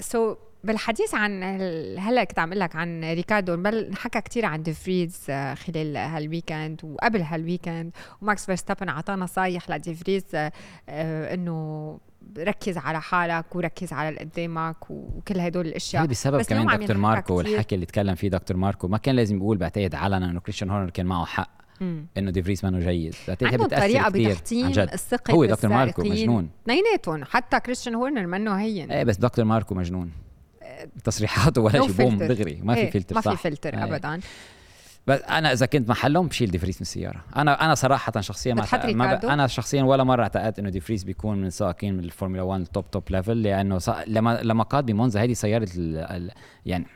[0.01, 1.43] so بالحديث عن
[1.99, 6.81] هلا كنت عم لك عن ريكاردو بل حكى كثير عن ديفريز آه، خلال هال weekend
[6.85, 7.91] وقبل هال weekend
[8.23, 10.53] وماكس فيرستابن اعطى نصايح لديفريز آه،
[11.35, 11.99] إنه
[12.39, 16.03] ركز على حالك وركز على اللي قدامك وكل هدول الأشياء.
[16.03, 19.57] هذا بسبب كمان دكتور ماركو والحكي اللي تكلم فيه دكتور ماركو ما كان لازم يقول
[19.57, 21.51] بعتقد علنا إنه كريستيان هورنر كان معه حق
[22.17, 23.15] إنه ديفريس ما جيد.
[23.43, 26.49] عنده طريقه بتحطيم الثقة هو دكتور ماركو مجنون.
[26.63, 28.91] اثنيناتهم حتى كريستيان هورنر منه هين.
[28.91, 30.11] إيه بس دكتور ماركو مجنون.
[31.05, 32.61] تصريحاته ولا شيء boom دغري.
[32.63, 33.85] ما في إيه فلتر ما في فلتر إيه.
[33.85, 34.21] ابدا.
[35.07, 37.25] بس أنا إذا كنت محلهم بشيل ديفريس من السيارة.
[37.37, 39.25] أنا أنا صراحة شخصيا ما, ما ب...
[39.25, 43.03] أنا شخصيا ولا مرة اعتقدت إنه ديفريس بيكون من سائقين من الفورمولا 1 top top
[43.11, 43.91] level لأنه ص...
[44.07, 45.97] لما لما قاد بمونزا هذه سيارة ال...
[45.99, 46.31] ال...
[46.67, 46.87] يعني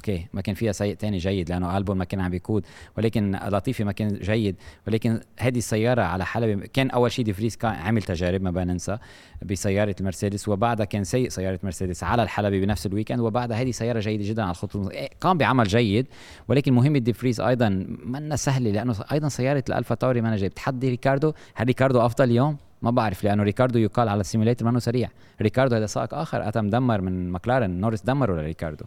[0.00, 2.66] okay ما كان فيها سائق تاني جيد لأنه ألبون ما كان عم بيقود
[2.98, 4.56] ولكن لطيفي ما كان جيد.
[4.86, 8.98] ولكن هذه السيارة على حلبة كان أول شيء ديفريس كان عمل تجارب ما بننسى
[9.42, 14.00] بسيارة المرسيدس وبعدها كان ساق سيارة مرسيدس على الحلبة بنفس ال weekend وبعدها هذه سيارة
[14.00, 16.06] جيدة جدا على الخط إيه، قام بعمل جيد
[16.48, 17.68] ولكن مهمه ديفريس أيضا
[18.04, 22.56] منا سهلة لأنه أيضا سيارة الألفا تاوري ما جاي بتحدي ريكاردو هل ريكاردو أفضل اليوم؟
[22.82, 25.08] ما بعرف لأنه ريكاردو يقال على ال simulator ما سريع.
[25.42, 28.84] ريكاردو هذا سائق آخر اتى مدمر من مكلارن نورس دمر ولا ريكاردو؟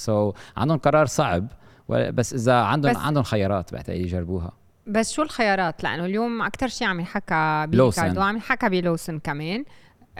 [0.00, 1.46] so, عندهم قرار صعب.
[1.88, 4.52] بس إذا عندهم بس عندهم خيارات بعتقد يجربوها.
[4.86, 9.64] بس شو الخيارات؟ لأنه اليوم أكثر شيء عم يحكى بلوسن وعم يحكى بلوسن كمان.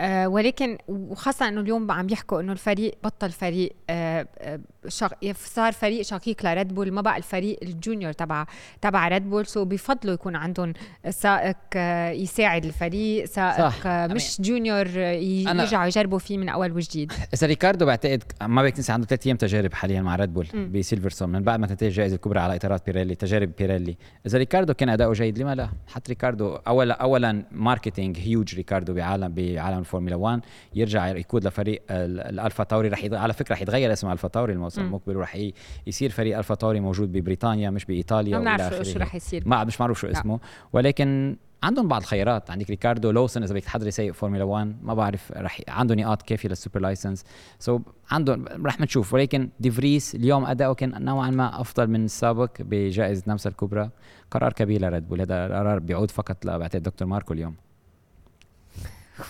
[0.00, 5.32] آه ولكن وخاصة إنه اليوم عم يحكوا إنه الفريق بطل فريق آه آه شق...
[5.34, 8.46] صار فريق شقيق لريد بول ما بقى الفريق ال junior تبع
[8.80, 10.72] تبع ريد بول so بفضلوا يكون عندهم
[11.10, 13.86] سائق آه يساعد الفريق سائق صح.
[13.86, 17.12] آه مش junior يرجعوا يجربوا فيه من أول وجديد.
[17.34, 21.28] إذا ريكاردو بعتقد ما بدك تنسى عنده ثلاث أيام تجارب حاليا مع ريد بول بسيلفرستون
[21.28, 23.96] من بعد ما تنتهي الجائزة الكبرى على إطارات بيريلي تجارب بيريلي.
[24.26, 29.34] إذا ريكاردو كان أداؤه جيد لما لا؟ حتى ريكاردو اولا اولا marketing huge ريكاردو بعالم
[29.34, 30.40] بعالم الفورمولا 1
[30.74, 33.14] يرجع يقود لفريق الألفا تاوري رح يض...
[33.14, 35.50] على فكرة رح يتغير اسم ألفا تاوري الموسم المقبل ورح
[35.86, 39.42] يصير فريق ألفا تاوري موجود ببريطانيا مش بإيطاليا ما بنعرف شو رح يصير.
[39.46, 40.40] ما مش معروف شو اسمه.
[40.72, 42.50] ولكن عندهم بعض الخيارات.
[42.50, 46.48] عندك ريكاردو لوسن إذا بدك تحضري سائق فورمولا 1 ما بعرف رح عنده نقاط كافية
[46.48, 47.24] لل super license.
[47.58, 53.22] so عندهم رح نشوف ولكن ديفريس اليوم اداؤه كان نوعا ما أفضل من السابق بجائزة
[53.26, 53.90] نمسا الكبرى.
[54.30, 55.20] قرار كبير لريد بول.
[55.20, 57.54] هذا قرار بيعود فقط بعتقد دكتور ماركو اليوم.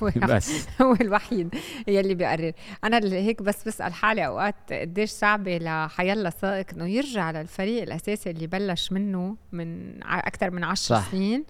[0.02, 0.66] هو بس.
[0.82, 1.54] هو الوحيد
[1.88, 2.52] يلي بيقرر.
[2.84, 8.46] أنا هيك بس بسأل حالي أوقات قديش صعبة لحيلا سائق إنه يرجع للفريق الأساسي اللي
[8.46, 11.44] بلش منه من أكثر من 10 سنين.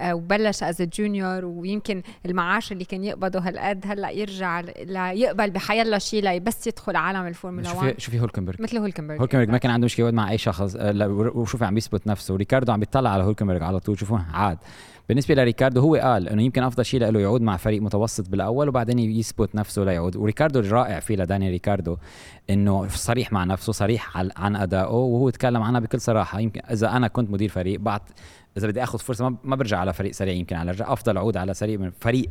[0.00, 6.66] وبلش as junior ويمكن المعاش اللي كان يقبضه هالقد هلأ يرجع ليقبل بحيلا شيء بس
[6.66, 10.30] يدخل عالم الفورمولا 1 شوفي شوفي هولكنبرغ مثل هولكنبرغ هولكنبرغ ما كان عنده مشكلة مع
[10.30, 10.76] أي شخص.
[10.76, 12.36] آه، وشوفي عم يثبت نفسه.
[12.36, 13.98] ريكاردو عم بيطلع على هولكنبرغ على طول.
[13.98, 14.58] شوفوا عاد.
[15.08, 18.98] بالنسبة لريكاردو هو قال إنه يمكن أفضل شيء له يعود مع فريق متوسط بالأول وبعدين
[18.98, 20.16] يثبت نفسه ليعود.
[20.16, 21.96] وريكاردو الرائع فيه لداني ريكاردو
[22.50, 26.40] إنه صريح مع نفسه صريح عن أدائه وهو تكلم عنها بكل صراحة.
[26.40, 28.00] يمكن إذا أنا كنت مدير فريق بعد
[28.56, 31.54] إذا بدي آخذ فرصة ما برجع على فريق سريع يمكن على رجع أفضل أعود على
[31.54, 32.30] فريق من فريق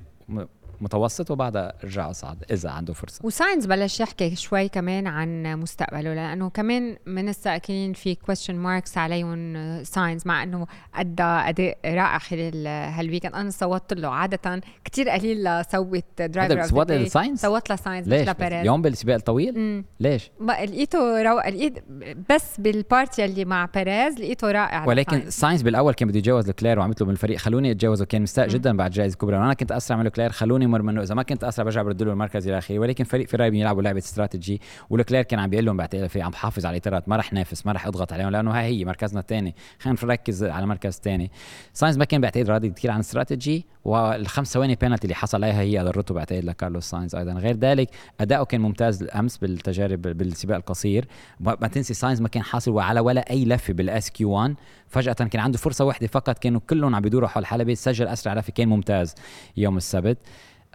[0.81, 3.19] متوسط وبعدها ارجع اصعد إذا عنده فرصة.
[3.23, 9.55] وساينز بلش يحكي شوي كمان عن مستقبله لأنه كمان من السائقين في question marks عليهم
[9.83, 15.65] ساينز مع إنه أدى أداء رائع خلال هال weekend أنا صوتت له عادة كثير قليل
[15.71, 19.85] صوت driver صوت لساينز؟ صوت لساينز ليش؟ لبيريز يوم بالسباق الطويل؟ مم.
[19.99, 21.39] ليش؟ لقيته رو...
[21.39, 21.83] لقيت
[22.29, 25.61] بس بالبارتي اللي مع بيريز لقيته رائع ولكن ساينز.
[25.61, 28.05] بالأول كان بده يتجاوز لكلير وعملت له من الفريق خلوني أتجاوزه.
[28.05, 31.15] كان مستاء جدا بعد جائزة كبرى وأنا كنت أسرع من لكلير خلوني مر منه إذا
[31.15, 34.61] ما كنت أسرع برجع برد له المركز إلى اخره ولكن فريق فيراري بيلعبوا لعبة استراتيجي
[34.89, 37.87] ولكلير كان عم بيقول لهم بعتقد عم بحافظ على الاطارات ما رح نافس ما رح
[37.87, 39.55] أضغط عليهم لأنه هاي هي مركزنا الثاني.
[39.79, 41.31] خلينا نركز على مركز ثاني.
[41.73, 45.79] ساينز ما كان بعتقد راضي كثير عن استراتيجي والخمس ثواني بينالتي اللي حصل عليها هي
[45.79, 47.33] ضرته بعتقد لكارلوس ساينز أيضا.
[47.33, 51.07] غير ذلك أداؤه كان ممتاز الامس بالتجارب بالسباق القصير.
[51.39, 54.55] ما تنسي ساينز ما كان حاصل على ولا أي لفة بال SQ1
[54.87, 58.53] فجأة كان عنده فرصة واحدة فقط كانوا كلهم عم بيدوروا حول الحلبه سجل أسرع لفة
[58.53, 59.15] كان ممتاز
[59.57, 60.17] يوم السبت.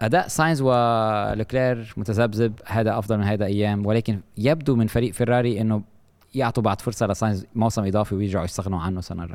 [0.01, 5.81] أداء ساينز ولكلير متذبذب هذا أفضل من هذا أيام ولكن يبدو من فريق فيراري إنه
[6.35, 9.29] يعطوا بعد فرصة لساينز موسم إضافي ويرجعوا يستغنوا عنه سنة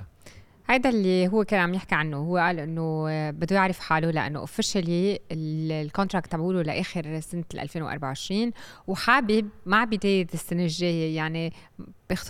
[0.68, 5.18] هيدا اللي هو كان عم يحكي عنه هو قال إنه بده يعرف حاله لأنه officially
[5.32, 8.52] ال contract تبعوله لآخر سنة 2024
[8.86, 11.52] وحابب مع بداية السنة الجاية يعني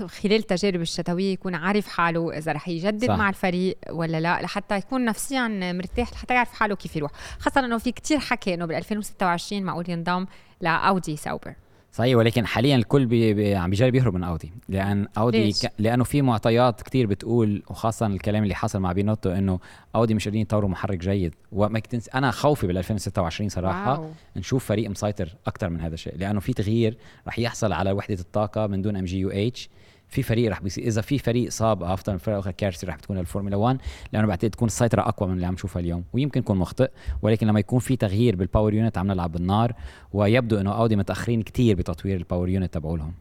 [0.06, 3.18] خلال التجارب الشتوية يكون عارف حاله إذا رح يجدد صح.
[3.18, 7.78] مع الفريق ولا لا لحتى يكون نفسيا مرتاح لحتى يعرف حاله كيف يروح خاصة إنه
[7.78, 10.26] في كتير حكي إنه بال 2026 معقول ينضم
[10.60, 11.54] لأودي ساوبر
[11.96, 14.52] صحيح ولكن حاليا الكل بي بي عم بيجرب يهرب من أودي.
[14.68, 15.72] لأن أودي ك...
[15.78, 19.58] لأنه في معطيات كتير بتقول وخاصه الكلام اللي حصل مع بينوتو إنه
[19.94, 21.34] أودي مش قادرين يطوروا محرك جيد.
[21.52, 24.00] وما تنسى أنا خوفي بال 2026 صراحة.
[24.00, 24.10] واو.
[24.36, 26.16] نشوف فريق مسيطر أكثر من هذا الشيء.
[26.16, 26.96] لأنه في تغيير
[27.28, 29.68] رح يحصل على وحدة الطاقة من دون ام جي يو اتش
[30.08, 30.84] في فريق رح بيصير.
[30.84, 33.78] إذا في فريق صاب افضل من فرق أخرى كارثه رح بتكون الفورمولا 1
[34.12, 36.90] لأنه بعتقد تكون السيطرة أقوى من اللي عم نشوفها اليوم ويمكن يكون مخطئ
[37.22, 39.72] ولكن لما يكون في تغيير بال power unit عم نلعب بالنار
[40.12, 43.12] ويبدو إنه أودي متأخرين كثير بتطوير ال power unit تبعولهم.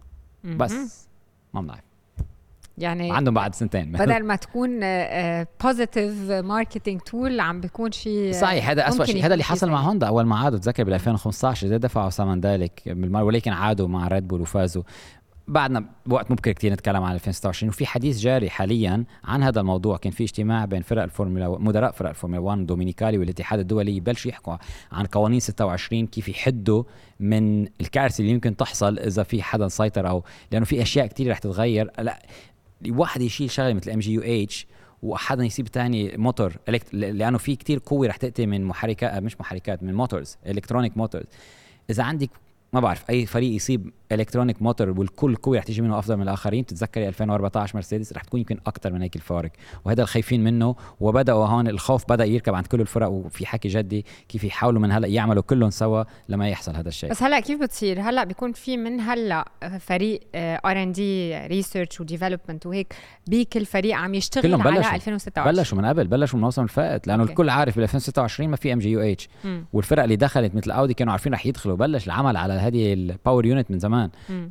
[0.44, 1.08] بس
[1.54, 1.84] ما بنعرف.
[2.78, 3.92] يعني عندهم بعد سنتين.
[4.02, 4.80] بدل ما تكون
[5.64, 9.26] positive marketing tool عم بيكون شيء صحيح هذا اسوء شيء.
[9.26, 10.08] هذا اللي حصل مع هوندا.
[10.08, 14.42] أول ما عادوا تذكر بال 2015 اذا دفعوا ثمن ذلك ولكن عادوا مع ريد بول
[14.42, 14.84] وفازوا.
[15.48, 19.98] بعدنا وقت مبكر كثير نتكلم عن 2026 وفي حديث جاري حاليا عن هذا الموضوع.
[19.98, 24.58] كان في اجتماع بين فرق الفورمولا مدراء فرق الفورمولا 1 دومينيكالي والاتحاد الدولي يبلشوا يحكوا
[24.92, 26.84] عن قوانين 26 كيف يحدوا
[27.20, 31.38] من الكارثة اللي يمكن تحصل إذا في حدا سيطر أو لأنه في أشياء كثير رح
[31.38, 31.92] تتغير.
[32.00, 32.22] لا
[32.90, 34.68] واحد يشيل شغلة مثل إم جي يو إتش
[35.04, 36.54] وحدا يسيب تاني موتور
[36.94, 41.26] لأنه في كتير قوة رح تأتي من محركات مش محركات من motors electronic motors
[41.90, 42.30] إذا عندك
[42.74, 46.66] ما بعرف أي فريق يصيب electronic motor والكل قوي رح تيجي منه أفضل من الآخرين.
[46.66, 49.52] تتذكري 2014 مرسيدس رح تكون يمكن أكثر من هيك الفارق.
[49.86, 50.76] وهذا الخايفين منه.
[51.00, 53.08] وبدأوا هون الخوف بدأ يركب عند كل الفرق.
[53.10, 57.10] وفي حكي جدي كيف يحاولوا من هلأ يعملوا كلهم سوا لما يحصل هذا الشيء.
[57.10, 59.46] بس هلأ كيف بتصير؟ هلأ بيكون في من هلأ
[59.80, 62.94] فريق R&D research و development وهيك
[63.28, 64.86] بكل فريق عم يشتغل كلهم بلشوا.
[64.86, 66.08] على 2026 بلشوا من قبل.
[66.08, 67.08] بلشوا من موسم الفائت.
[67.08, 69.30] لأنه الكل عارف بال 2026 ما في ام جي يو اتش
[69.74, 71.76] والفرق اللي دخلت مثل اودي كانوا عارفين رح يدخلوا.
[71.76, 73.95] بلش العمل على هذه ال power unit من زمان.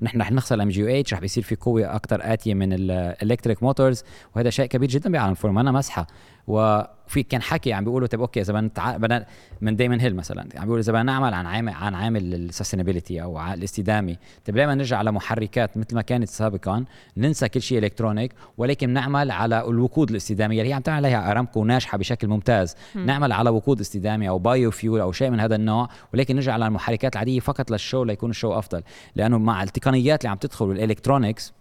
[0.03, 2.83] نحن رح نخسر الام جي يو اتش رح بيصير في قوة أكثر آتية من ال
[2.83, 4.05] electric motors
[4.37, 6.07] وهذا شيء كبير جدا بعالم الفورمولا أنا مسحه
[6.47, 9.27] وفي كان حكي عم بيقولوا طيب okay إذا بدنا
[9.61, 13.23] من دايمن هيل مثلا عم بيقولوا إذا بدنا نعمل عن عامل عن عامل ال sustainability
[13.23, 14.17] أو الاستدامة.
[14.47, 16.85] طيب ليه ما نرجع على محركات؟ مثل ما كانت سابقا
[17.17, 21.61] ننسى كل شيء electronic ولكن نعمل على الوقود الاستدامية اللي هي عم تعمل عليها أرامكو
[21.61, 22.77] وناجحه بشكل ممتاز.
[22.95, 22.99] م.
[22.99, 27.13] نعمل على وقود استدامي أو biofuel أو شيء من هذا النوع ولكن نرجع على المحركات
[27.13, 28.83] العادية فقط لل show ليكون ال show أفضل.
[29.15, 31.53] لأنه مع التقنيات اللي عم تدخل وال electronics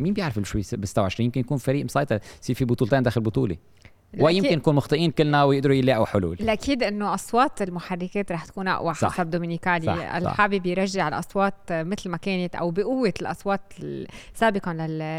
[0.00, 3.56] مين بيعرف شو ب 26 يمكن يكون فريق مسيطر يصير في بطولتين داخل بطولة.
[4.20, 6.36] ويمكن نكون مخطئين كلنا ويقدروا يلاقوا حلول.
[6.40, 9.12] الاكيد إنه أصوات المحركات رح تكون أقوى صح.
[9.12, 10.18] حسب دومينيكالي.
[10.18, 13.72] الحابب يرجع الأصوات مثل ما كانت أو بقوة الأصوات
[14.34, 14.72] سابقا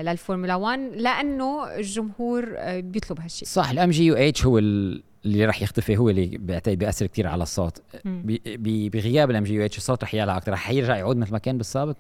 [0.03, 3.47] للفورمولا 1 لأنه الجمهور بيطلب هالشيء.
[3.47, 4.59] صح الام جي يو اتش هو
[5.25, 7.81] اللي رح يختفي هو اللي بعتقد بيأثر كثير على الصوت.
[8.55, 11.57] بغياب الام جي يو اتش الصوت رح يعلى أكثر رح يرجع يعود مثل ما كان
[11.57, 11.95] بالسابق.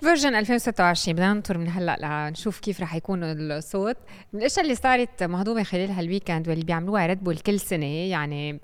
[0.00, 3.96] version 2026 بدنا ننطر من هلأ لنشوف كيف رح يكون الصوت.
[4.32, 8.60] من الأشياء اللي صارت مهضومة خلال هال weekend واللي بيعملوها ريد بول كل سنة يعني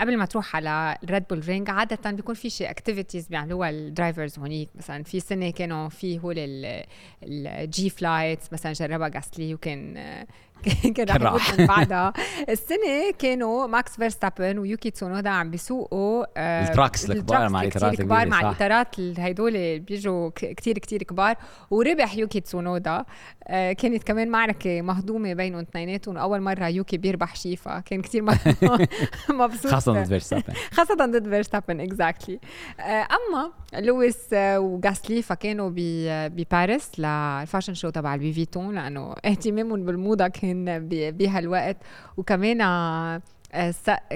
[0.00, 4.38] قبل ما تروح على الريد بول رينج عادة بيكون في شيء activities بيعملوها ال drivers
[4.38, 4.68] هونيك.
[4.74, 6.34] مثلا في سنة كانوا في هول
[7.22, 9.94] ال G flights مثلا جربها جاسلي وكان
[10.96, 12.12] كان راح من بعدها.
[12.48, 18.28] السنة كانوا ماكس فيرستابن ويوكي تسونودا عم بيسوقوا آه ال trucks الكبار مع الاطارات الكبار
[18.28, 21.36] مع الاطارات هدول بيجوا كتير كتير كبار.
[21.70, 23.04] وربح يوكي تسونودا.
[23.46, 26.16] آه كانت كمان معركة مهضومة بينهم اثنيناتهم.
[26.16, 27.80] أول مرة يوكي بيربح شيفا.
[27.80, 28.22] كان كتير
[29.30, 29.72] مبسوط.
[29.72, 30.54] خاصة ضد فيرستابن.
[30.72, 32.38] خاصة ضد فيرستابن exactly
[32.80, 40.51] أما لويس وغاسلي فكانوا بباريس لل fashion show تبع Louis Vuitton لأنه اهتمامهم بالموضة كان
[40.52, 40.78] كان
[41.10, 41.76] بهالوقت
[42.16, 43.22] وكمان آه،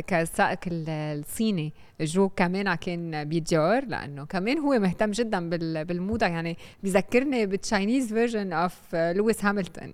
[0.06, 5.48] كالسائق الصيني جو كمان كان بيديور لأنه كمان هو مهتم جدا
[5.84, 6.26] بالموضة.
[6.26, 9.92] يعني بذكرني بال Chinese version of لويس هاملتون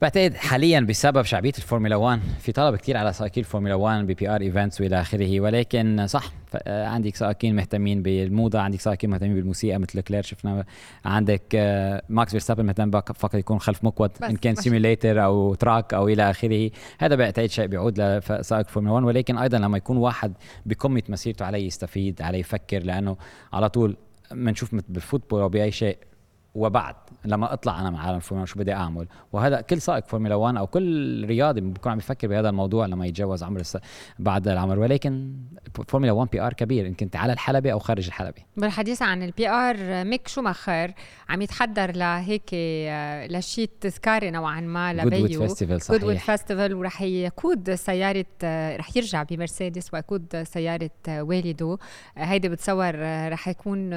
[0.00, 4.40] بعتقد حاليا بسبب شعبية الفورمولا 1 في طلب كثير على سائقين الفورمولا 1 ب PR
[4.40, 5.40] events وإلى آخره.
[5.40, 10.64] ولكن صح آه، عندك سائقين مهتمين بالموضة عندك سائقين مهتمين بالموسيقى مثل لوكلير شفنا
[11.04, 16.08] عندك آه، ماكس فيرستابن مهتم فقط يكون خلف مقود إن كان simulator أو track أو
[16.08, 16.70] إلى آخره.
[16.98, 20.32] هذا بعتقد شيء بيعود لسائق فورمولا 1 ولكن أيضا لما يكون واحد
[20.66, 23.16] بقمة مسيرته عليه يستفيد عليه يفكر لأنه
[23.52, 23.96] على طول
[24.30, 25.98] بنشوف بال football أو بأي شيء
[26.54, 30.56] وبعد لما أطلع أنا من عالم الفورمولا شو بدي أعمل؟ وهذا كل سائق فورمولا 1
[30.56, 33.78] أو كل رياضي بيكون عم يفكر بهذا الموضوع لما يتجاوز عمر الس...
[34.18, 34.78] بعد العمر.
[34.78, 35.34] ولكن
[35.88, 38.42] فورمولا 1 PR كبير إن كنت على الحلبة أو خارج الحلبة.
[38.56, 40.92] بالحديث عن ال PR ميك شوماخر
[41.28, 42.50] عم يتحضر لهيك
[43.32, 45.26] لشيء تذكاري نوعا ما لبيو.
[45.26, 46.02] Goodwood Festival صحيح.
[46.02, 48.26] Goodwood Festival ورح يقود سيارة
[48.76, 51.78] رح يرجع بمرسيدس ويقود سيارة والده
[52.16, 52.94] هيدي بتصور
[53.28, 53.90] رح يكون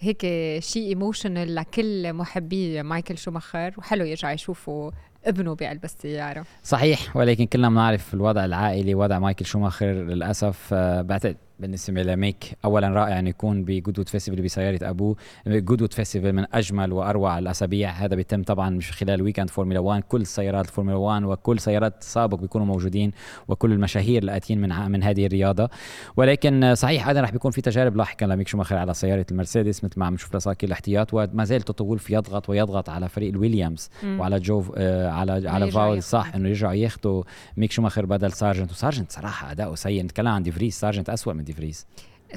[0.00, 0.20] هيك
[0.62, 3.74] شيء emotional لكل محبي مايكل شوماخر.
[3.78, 4.90] وحلو يرجع يشوفوا
[5.26, 11.36] ابنه بقلب السياره صحيح ولكن كلنا بنعرف الوضع العائلي وضع مايكل شوماخر للأسف آه، بعتقد
[11.60, 15.16] بالنسبة لميك اولا رائع انه يكون ب Goodwood Festival بسيارة أبوه.
[15.46, 17.90] Goodwood Festival من أجمل وأروع الأسابيع.
[17.90, 22.38] هذا بيتم طبعا مش خلال weekend فورمولا 1 كل سيارات الفورمولا 1 وكل سيارات سابق
[22.38, 23.12] بيكونوا موجودين
[23.48, 25.68] وكل المشاهير الآتيين من من هذه الرياضة.
[26.16, 29.84] ولكن صحيح أيضا رح بيكون في تجارب لاحقا لميك شوماخر على سيارة المرسيدس.
[29.84, 33.90] مثل ما عم نشوف لسائق الاحتياط وما زال توتو يضغط ويضغط على فريق الويليامز.
[34.04, 37.22] وعلى جو آه على على فاولز صح إنه يرجعوا ياخذوا
[37.56, 38.70] ميك شوماخر بدل سارجنت.
[38.70, 40.02] وسارجنت صراحة أداؤه سيء.
[40.02, 41.86] نتكلم عن ديفريس سارجنت اسوء من ديفريس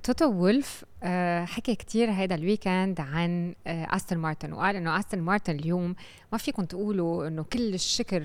[0.03, 0.85] توتو وولف
[1.45, 5.95] حكى كتير هذا ال weekend عن أستون مارتن وقال إنه أستون مارتن اليوم
[6.31, 8.23] ما فيكم تقولوا إنه كل الشكر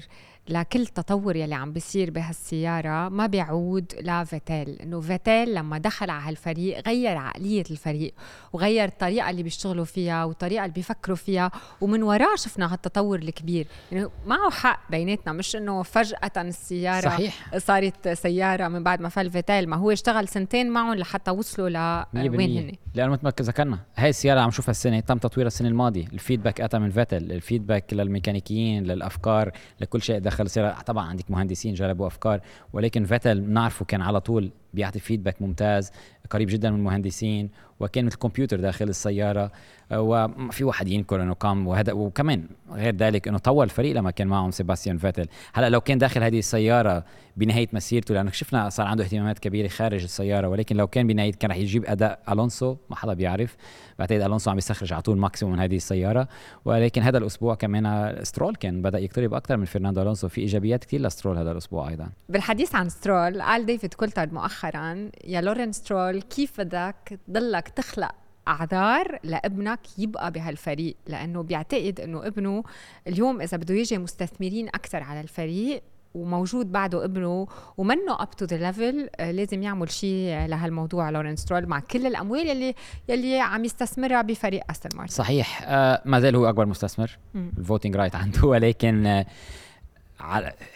[0.49, 6.89] لكل تطور يلي عم بيصير بهالسيارة ما بيعود لفيتيل إنه فيتيل لما دخل على هالفريق
[6.89, 8.15] غير عقلية الفريق
[8.53, 13.67] وغير الطريقة اللي بيشتغلوا فيها والطريقة اللي بيفكروا فيها ومن وراه شفنا هالتطور الكبير.
[13.93, 17.59] يعني معه حق بيناتنا مش إنه فجأة السيارة صحيح.
[17.59, 21.69] صارت سيارة من بعد ما فل فيتيل ما هو اشتغل سنتين معهم لحتى وصلوا
[22.15, 26.07] لوين هن لأنه مثل ما ذكرنا هاي السيارة عم نشوفها السنة تم تطويرها السنة الماضية.
[26.07, 30.83] ال feedback أتى من فيتل ال feedback للميكانيكيين للأفكار لكل شيء دخل السيارة.
[30.83, 32.41] طبعا عندك مهندسين جربوا أفكار
[32.73, 35.91] ولكن فيتل بنعرفه كان على طول بيعطي feedback ممتاز
[36.31, 39.51] قريب جدا من المهندسين وكان مثل كمبيوتر داخل السيارة
[39.93, 44.29] آه، وفي واحد ينكر إنه قام وهذا وكمان غير ذلك إنه طور الفريق لما كان
[44.29, 45.27] معهم سيباستيان فيتل.
[45.53, 47.05] هلأ لو كان داخل هذه السيارة
[47.37, 51.51] بنهاية مسيرته لأنه شفنا صار عنده اهتمامات كبيرة خارج السيارة ولكن لو كان بنهاية كان
[51.51, 53.57] رح يجيب أداء ألونسو ما حدا بيعرف.
[53.99, 56.29] بعتقد ألونسو عم يستخرج على طول maximum من هذه السيارة.
[56.65, 60.29] ولكن هذا الأسبوع كمان سترول كان بدأ يقترب أكثر من فرناندو ألونسو.
[60.29, 62.09] في إيجابيات كثير لسترول هذا الأسبوع أيضا.
[62.29, 68.15] بالحديث عن سترول قال ديفيد كولتهارد مؤخرا يا لورنس سترول كيف بدك تضلك تخلق
[68.49, 72.65] أعذار لابنك يبقى بهالفريق لأنه بيعتقد إنه ابنه
[73.07, 75.83] اليوم إذا بده يجي مستثمرين أكثر على الفريق
[76.15, 77.47] وموجود بعده ابنه
[77.77, 81.11] ومنه up to the level لازم يعمل شيء لهالموضوع.
[81.11, 82.75] لورنس سترول مع كل الأموال يلي
[83.09, 85.15] يلي عم يستثمرها بفريق أستون مارتن.
[85.15, 85.63] صحيح.
[85.67, 87.19] آه ما زال هو أكبر مستثمر.
[87.35, 89.27] ال voting right عنده ولكن آه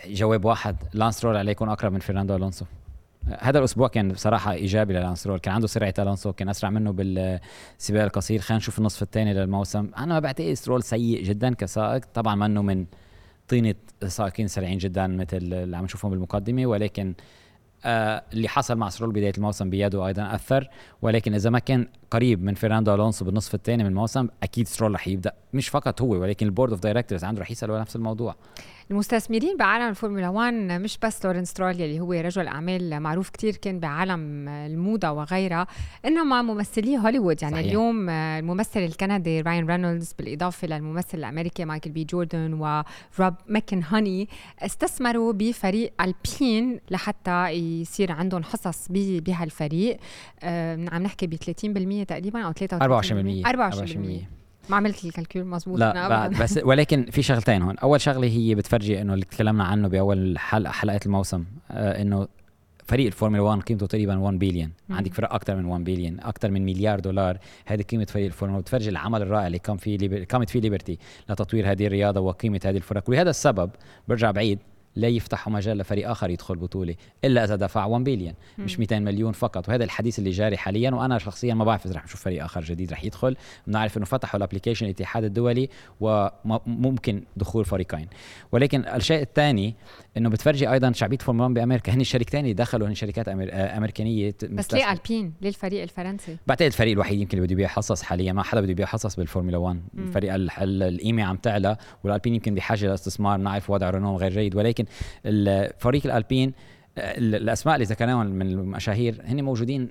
[0.07, 2.65] جواب واحد لانس سترول عليه يكون أقرب من فرناندو ألونسو.
[3.41, 8.03] هذا الأسبوع كان بصراحة إيجابي للانس سترول كان عنده سرعة الونسو كان أسرع منه بالسباق
[8.03, 8.41] القصير.
[8.41, 9.91] خلينا نشوف النصف الثاني للموسم.
[9.99, 12.05] أنا ما بعتقد سترول سيء جدا كسائق.
[12.15, 12.87] طبعا منه من
[13.49, 13.75] طينة
[14.07, 16.67] سائقين سريعين جدا مثل اللي عم نشوفهم بالمقدمة.
[16.67, 17.15] ولكن
[17.85, 20.69] آه اللي حصل مع سترول بداية الموسم بيده أيضا أثر.
[21.03, 25.09] ولكن إذا ما كان قريب من فرناندو ألونسو بالنصف الثاني من الموسم أكيد سترول رح
[25.09, 25.33] يبدأ.
[25.53, 28.37] مش فقط هو ولكن ال board of directors عنده رح يسالوا نفس الموضوع.
[28.91, 33.81] المستثمرين بعالم الفورمولا 1 مش بس لورنس سترول اللي هو رجل أعمال معروف كتير كان
[33.81, 35.67] بعالم الموضة وغيرها
[36.05, 37.43] إنما ممثلي هوليوود.
[37.43, 37.67] يعني صحيح.
[37.67, 44.29] اليوم الممثل الكندي راين رينولدز بالإضافة للممثل الأمريكي مايكل بي جوردن وروب ماكلهيني
[44.59, 49.99] استثمروا بفريق ألبين لحتى يصير عندهم حصص بهالفريق.
[50.93, 52.55] عم نحكي ب 30% تقريبا أو 33%
[53.45, 54.38] 24% 24%
[54.69, 57.79] ما عملت ال calcul مزبوط لا بعد بس ولكن في شغلتين هون.
[57.79, 62.29] أول شغلة هي بتفرجي إنه اللي تكلمنا عنه بأول حلقه حلقة الموسم آه إنه
[62.85, 66.65] فريق الفورمولا 1 قيمته تقريبا 1 بليون عندك فرق أكثر من 1 بليون أكثر من
[66.65, 67.39] مليار دولار.
[67.67, 70.99] هذه قيمة فريق الفورمولا بتفرجي العمل الرائع اللي قام فيه قامت فيه ليبرتي
[71.31, 73.11] لتطوير هذه الرياضة وقيمة هذه الفرق.
[73.11, 73.71] ولهذا السبب
[74.09, 74.59] برجع بعيد
[74.97, 79.33] لا يفتحوا مجال لفريق آخر يدخل بطولة إلا إذا دفع 1 بليون مش 200 مليون
[79.33, 79.69] فقط.
[79.69, 82.93] وهذا الحديث اللي جاري حاليا وأنا شخصيا ما بعرف إذا رح نشوف فريق آخر جديد
[82.93, 83.37] رح يدخل.
[83.67, 85.69] بنعرف إنه فتحوا ال application الاتحاد الدولي
[86.01, 88.07] وممكن دخول فريقين.
[88.53, 89.75] ولكن الشيء الثاني
[90.17, 91.93] إنه بتفرجي أيضا شعبية فورمولا 1 بأمريكا.
[91.93, 93.49] هن الشركتين اللي دخلوا هن شركات أمر...
[93.53, 96.37] أمريكانية بس ليه البين ليه الفريق الفرنسي.
[96.47, 98.33] بعتقد الفريق الوحيد يمكن اللي بده يبيع حصص حاليا.
[98.33, 99.81] ما حدا بده يبيع حصص بالفورمولا 1
[100.15, 104.57] فريق القيمة عم تعلى والألبين يمكن بحاجة لاستثمار بنعرف وضع رونو غير جيد.
[104.57, 104.78] ولكن
[105.79, 106.53] فريق الألبين
[106.99, 109.89] الأسماء اللي ذكرناهم من المشاهير هن موجودين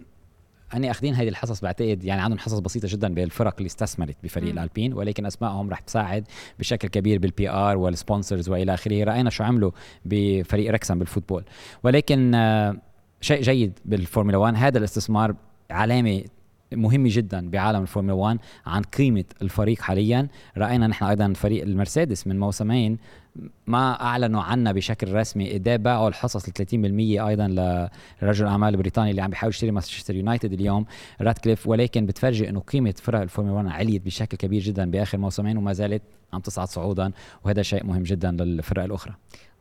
[0.71, 4.57] هني أخذين هذه الحصص بعتقد يعني عندهم حصص بسيطة جدا بالفرق اللي استثمرت بفريق م.
[4.57, 6.27] الألبين ولكن أسمائهم رح تساعد
[6.59, 9.71] بشكل كبير بال PR وال sponsors وإلى آخره رأينا شو عملوا
[10.05, 11.43] بفريق ريكسهام بال football
[11.83, 12.77] ولكن آه،
[13.21, 15.35] شيء جيد بالفورمولا 1 هذا الاستثمار
[15.71, 16.23] علامه
[16.73, 20.27] مهمة جدا بعالم الفورمولا 1 عن قيمة الفريق حاليا.
[20.57, 22.97] رأينا نحن أيضا فريق المرسيدس من موسمين
[23.67, 25.51] ما أعلنوا عنا بشكل رسمي.
[25.51, 27.47] إذا باعوا الحصص ال 30% أيضا
[28.21, 30.85] لرجل الأعمال البريطاني اللي عم بيحاول يشتري مانشستر يونايتد اليوم
[31.21, 35.73] راتكليف ولكن بتفرجي إنه قيمة فرق الفورمولا 1 عليت بشكل كبير جدا بآخر موسمين وما
[35.73, 36.01] زالت
[36.33, 37.11] عم تصعد صعودا
[37.43, 39.15] وهذا شيء مهم جدا للفرق الأخرى.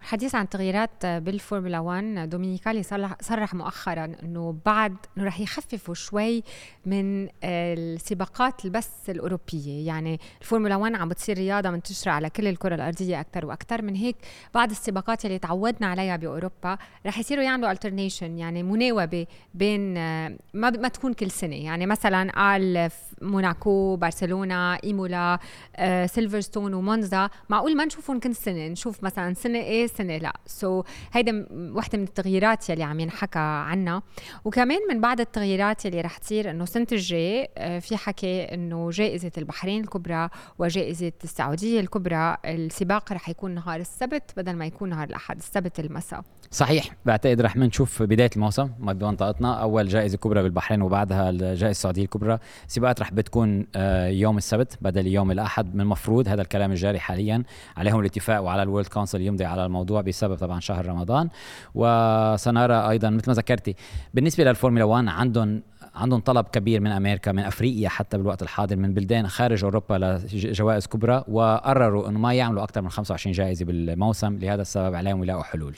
[0.06, 2.82] حديث عن تغييرات بالفورمولا 1 دومينيكالي
[3.20, 6.42] صرح مؤخرا إنه بعد إنه رح يخففوا شوي
[6.86, 9.86] من السباقات البث الأوروبية.
[9.86, 14.16] يعني الفورمولا 1 عم بتصير رياضة منتشره على كل الكرة الأرضية أكثر وأكثر من هيك
[14.54, 20.88] بعض السباقات اللي تعودنا عليها بأوروبا رح يصيروا يعملوا alternation يعني مناوبة بين ما ما
[20.88, 21.56] تكون كل سنة.
[21.56, 22.90] يعني مثلا قال
[23.22, 25.38] موناكو برشلونه إيمولا
[25.76, 27.30] آه، سيلفرستون ومونزا.
[27.48, 30.32] معقول ما نشوفهم كل سنة؟ نشوف مثلا سنة إيه سنة لا.
[30.46, 34.02] so, هيدا وحدة من التغييرات يلي عم ينحكى عنها.
[34.44, 39.32] وكمان من بعض التغييرات يلي رح تصير إنه السنة الجاي آه، في حكي إنه جائزة
[39.38, 45.36] البحرين الكبرى وجائزة السعودية الكبرى السباق رح يكون نهار السبت بدل ما يكون نهار الأحد
[45.36, 46.22] السبت المساء.
[46.50, 46.96] صحيح.
[47.06, 52.38] بعتقد رح نشوف بداية الموسم بمنطقتنا أول جائزة كبرى بالبحرين وبعدها الجائزة السعودية الكبرى.
[52.66, 57.42] سباقات رح بتكون آه، يوم السبت بدل يوم الأحد من المفروض هذا الكلام الجاري حاليا
[57.76, 61.28] عليهم الاتفاق وعلى ال World Council يمضي على الموضوع بسبب طبعا شهر رمضان.
[61.74, 63.74] وسنرى أيضا مثل ما ذكرتي
[64.14, 65.62] بالنسبة للفورمولا 1 عندهم
[65.94, 70.86] عندهم طلب كبير من أمريكا من أفريقيا حتى بالوقت الحاضر من بلدان خارج أوروبا لجوائز
[70.86, 74.38] كبرى وقرروا إنه ما يعملوا أكثر من 25 جائزة بالموسم.
[74.38, 75.76] لهذا السبب عليهم يلاقوا حلول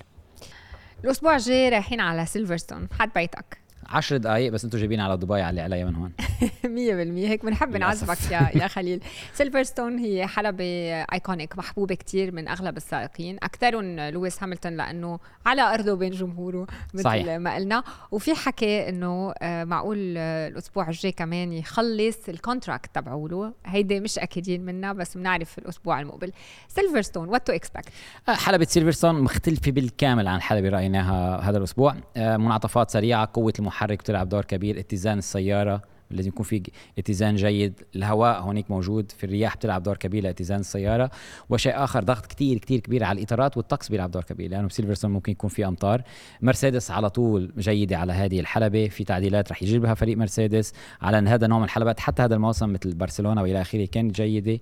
[1.05, 5.61] الأسبوع الجاي رايحين على سيلفرستون حد بيتك؟ 10 دقائق بس أنتم جايبين على دبي على
[5.61, 6.13] عليا من هون.
[6.65, 9.01] 100% هيك بنحب نعذبك يا يا خليل.
[9.35, 10.65] سيلفرستون هي حلبة
[11.13, 13.37] iconic محبوبة كتير من أغلب السائقين.
[13.43, 17.37] اكثرهم لويس هاملتون لأنه على أرضه بين جمهوره مثل صحيح.
[17.37, 17.85] ما قلنا.
[18.11, 23.53] وفي حكي إنه آه، معقول آه، الأسبوع الجاي كمان يخلص ال contract تبعوله.
[23.67, 26.33] هيدي مش أكيدين منا بس بنعرف الأسبوع المقبل.
[26.69, 27.89] سيلفرستون what to expect
[28.29, 31.95] حلبة سيلفرستون مختلفة بالكامل عن حلبة رأيناها هذا الأسبوع.
[32.17, 34.79] آه، منعطفات سريعة قوة المحرك بتلعب دور كبير.
[34.79, 36.63] اتزان السيارة لازم يكون في
[36.99, 37.81] اتزان جيد.
[37.97, 41.11] الهواء هونيك موجود في الرياح بتلعب دور كبير لاتزان السيارة.
[41.51, 45.33] وشيء آخر ضغط كتير كتير كبير على الإطارات والطقس بيلعب دور كبير لأنه بسيلفرستون ممكن
[45.33, 46.03] يكون في أمطار.
[46.43, 48.89] مرسيدس على طول جيدة على هذه الحلبة.
[48.89, 50.73] في تعديلات رح يجيبها فريق مرسيدس.
[51.03, 54.59] على هذا النوع من الحلبات حتى هذا الموسم مثل برشلونة وإلى آخره كانت جيدة.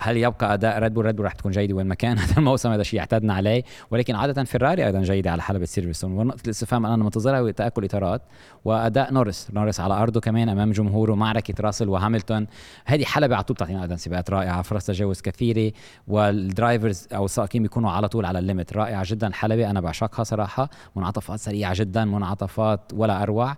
[0.00, 2.18] هل يبقى أداء ريد بول ريد بول رح تكون جيدة وين ما كان.
[2.26, 3.62] هذا الموسم هذا شيء اعتدنا عليه.
[3.90, 8.22] ولكن عادة فيراري أيضا جيدة على حلبة سيلفرستون ونقطة الاستفهام أنا منتظرها هو تآكل إطارات.
[8.64, 12.46] وأداء نورس نورس على أرضه كمان أمام جمهوره معركة راسل وهاملتون.
[12.84, 14.62] هذه حلبة على طول بتعطينا أيضا سباقات رائعة.
[14.62, 15.72] فرص تجاوز كثيرة.
[16.08, 18.72] وال drivers أو السائقين بيكونوا على طول على ال limit.
[18.72, 19.70] رائعة جدا حلبة.
[19.70, 20.70] أنا بعشقها صراحة.
[20.96, 22.04] منعطفات سريعة جدا.
[22.04, 23.56] منعطفات ولا أروع.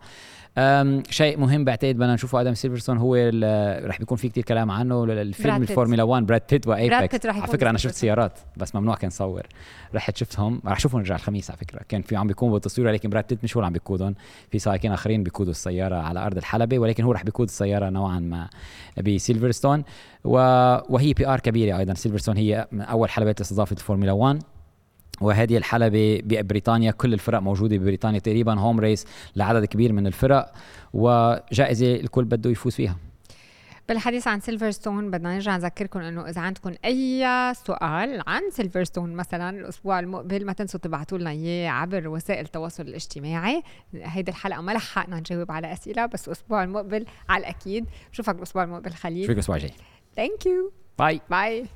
[1.11, 2.41] شيء مهم بعتقد بدنا نشوفه.
[2.41, 3.15] آدم سيلفرستون هو
[3.85, 5.05] رح بيكون في كتير كلام عنه.
[5.05, 9.11] الفيلم الفورمولا 1 براد بيت و Apex على فكرة أنا شفت سيارات بس ممنوع كان
[9.11, 9.47] صور.
[9.95, 10.63] رحت شفتهم.
[10.67, 11.81] رح اشوفهم رجع الخميس على فكرة.
[11.89, 14.15] كان في عم بيكون بالتصوير لكن براد بيت مش هو اللي عم بيقودهم.
[14.51, 18.49] في سائقين آخرين بيقودوا السيارة على أرض الحلبة ولكن هو رح بيقود السيارة نوعا ما
[19.03, 19.85] بسيلفرستون.
[20.25, 21.95] وهي PR كبيرة أيضا.
[21.95, 24.43] سيلفرستون هي من أول حلبات استضافه الفورمولا 1
[25.21, 26.91] وهذه الحلبة ببريطانيا.
[26.91, 28.55] كل الفرق موجودة ببريطانيا تقريبا.
[28.55, 29.07] home race
[29.37, 30.53] لعدد كبير من الفرق
[30.93, 32.97] وجائزة الكل بده يفوز فيها.
[33.89, 37.25] بالحديث عن سيلفرستون بدنا نرجع نذكركم إنه إذا عندكم أي
[37.67, 43.63] سؤال عن سيلفرستون مثلا الأسبوع المقبل ما تنسوا تبعتوا لنا إياه عبر وسائل التواصل الاجتماعي.
[43.95, 47.87] هيدي الحلقة ما لحقنا نجاوب على أسئلة بس الأسبوع المقبل على الأكيد.
[48.13, 49.19] بشوفك الأسبوع المقبل خليل.
[49.19, 49.73] بشوفك الأسبوع الجاي.
[50.17, 51.67] thank you bye bye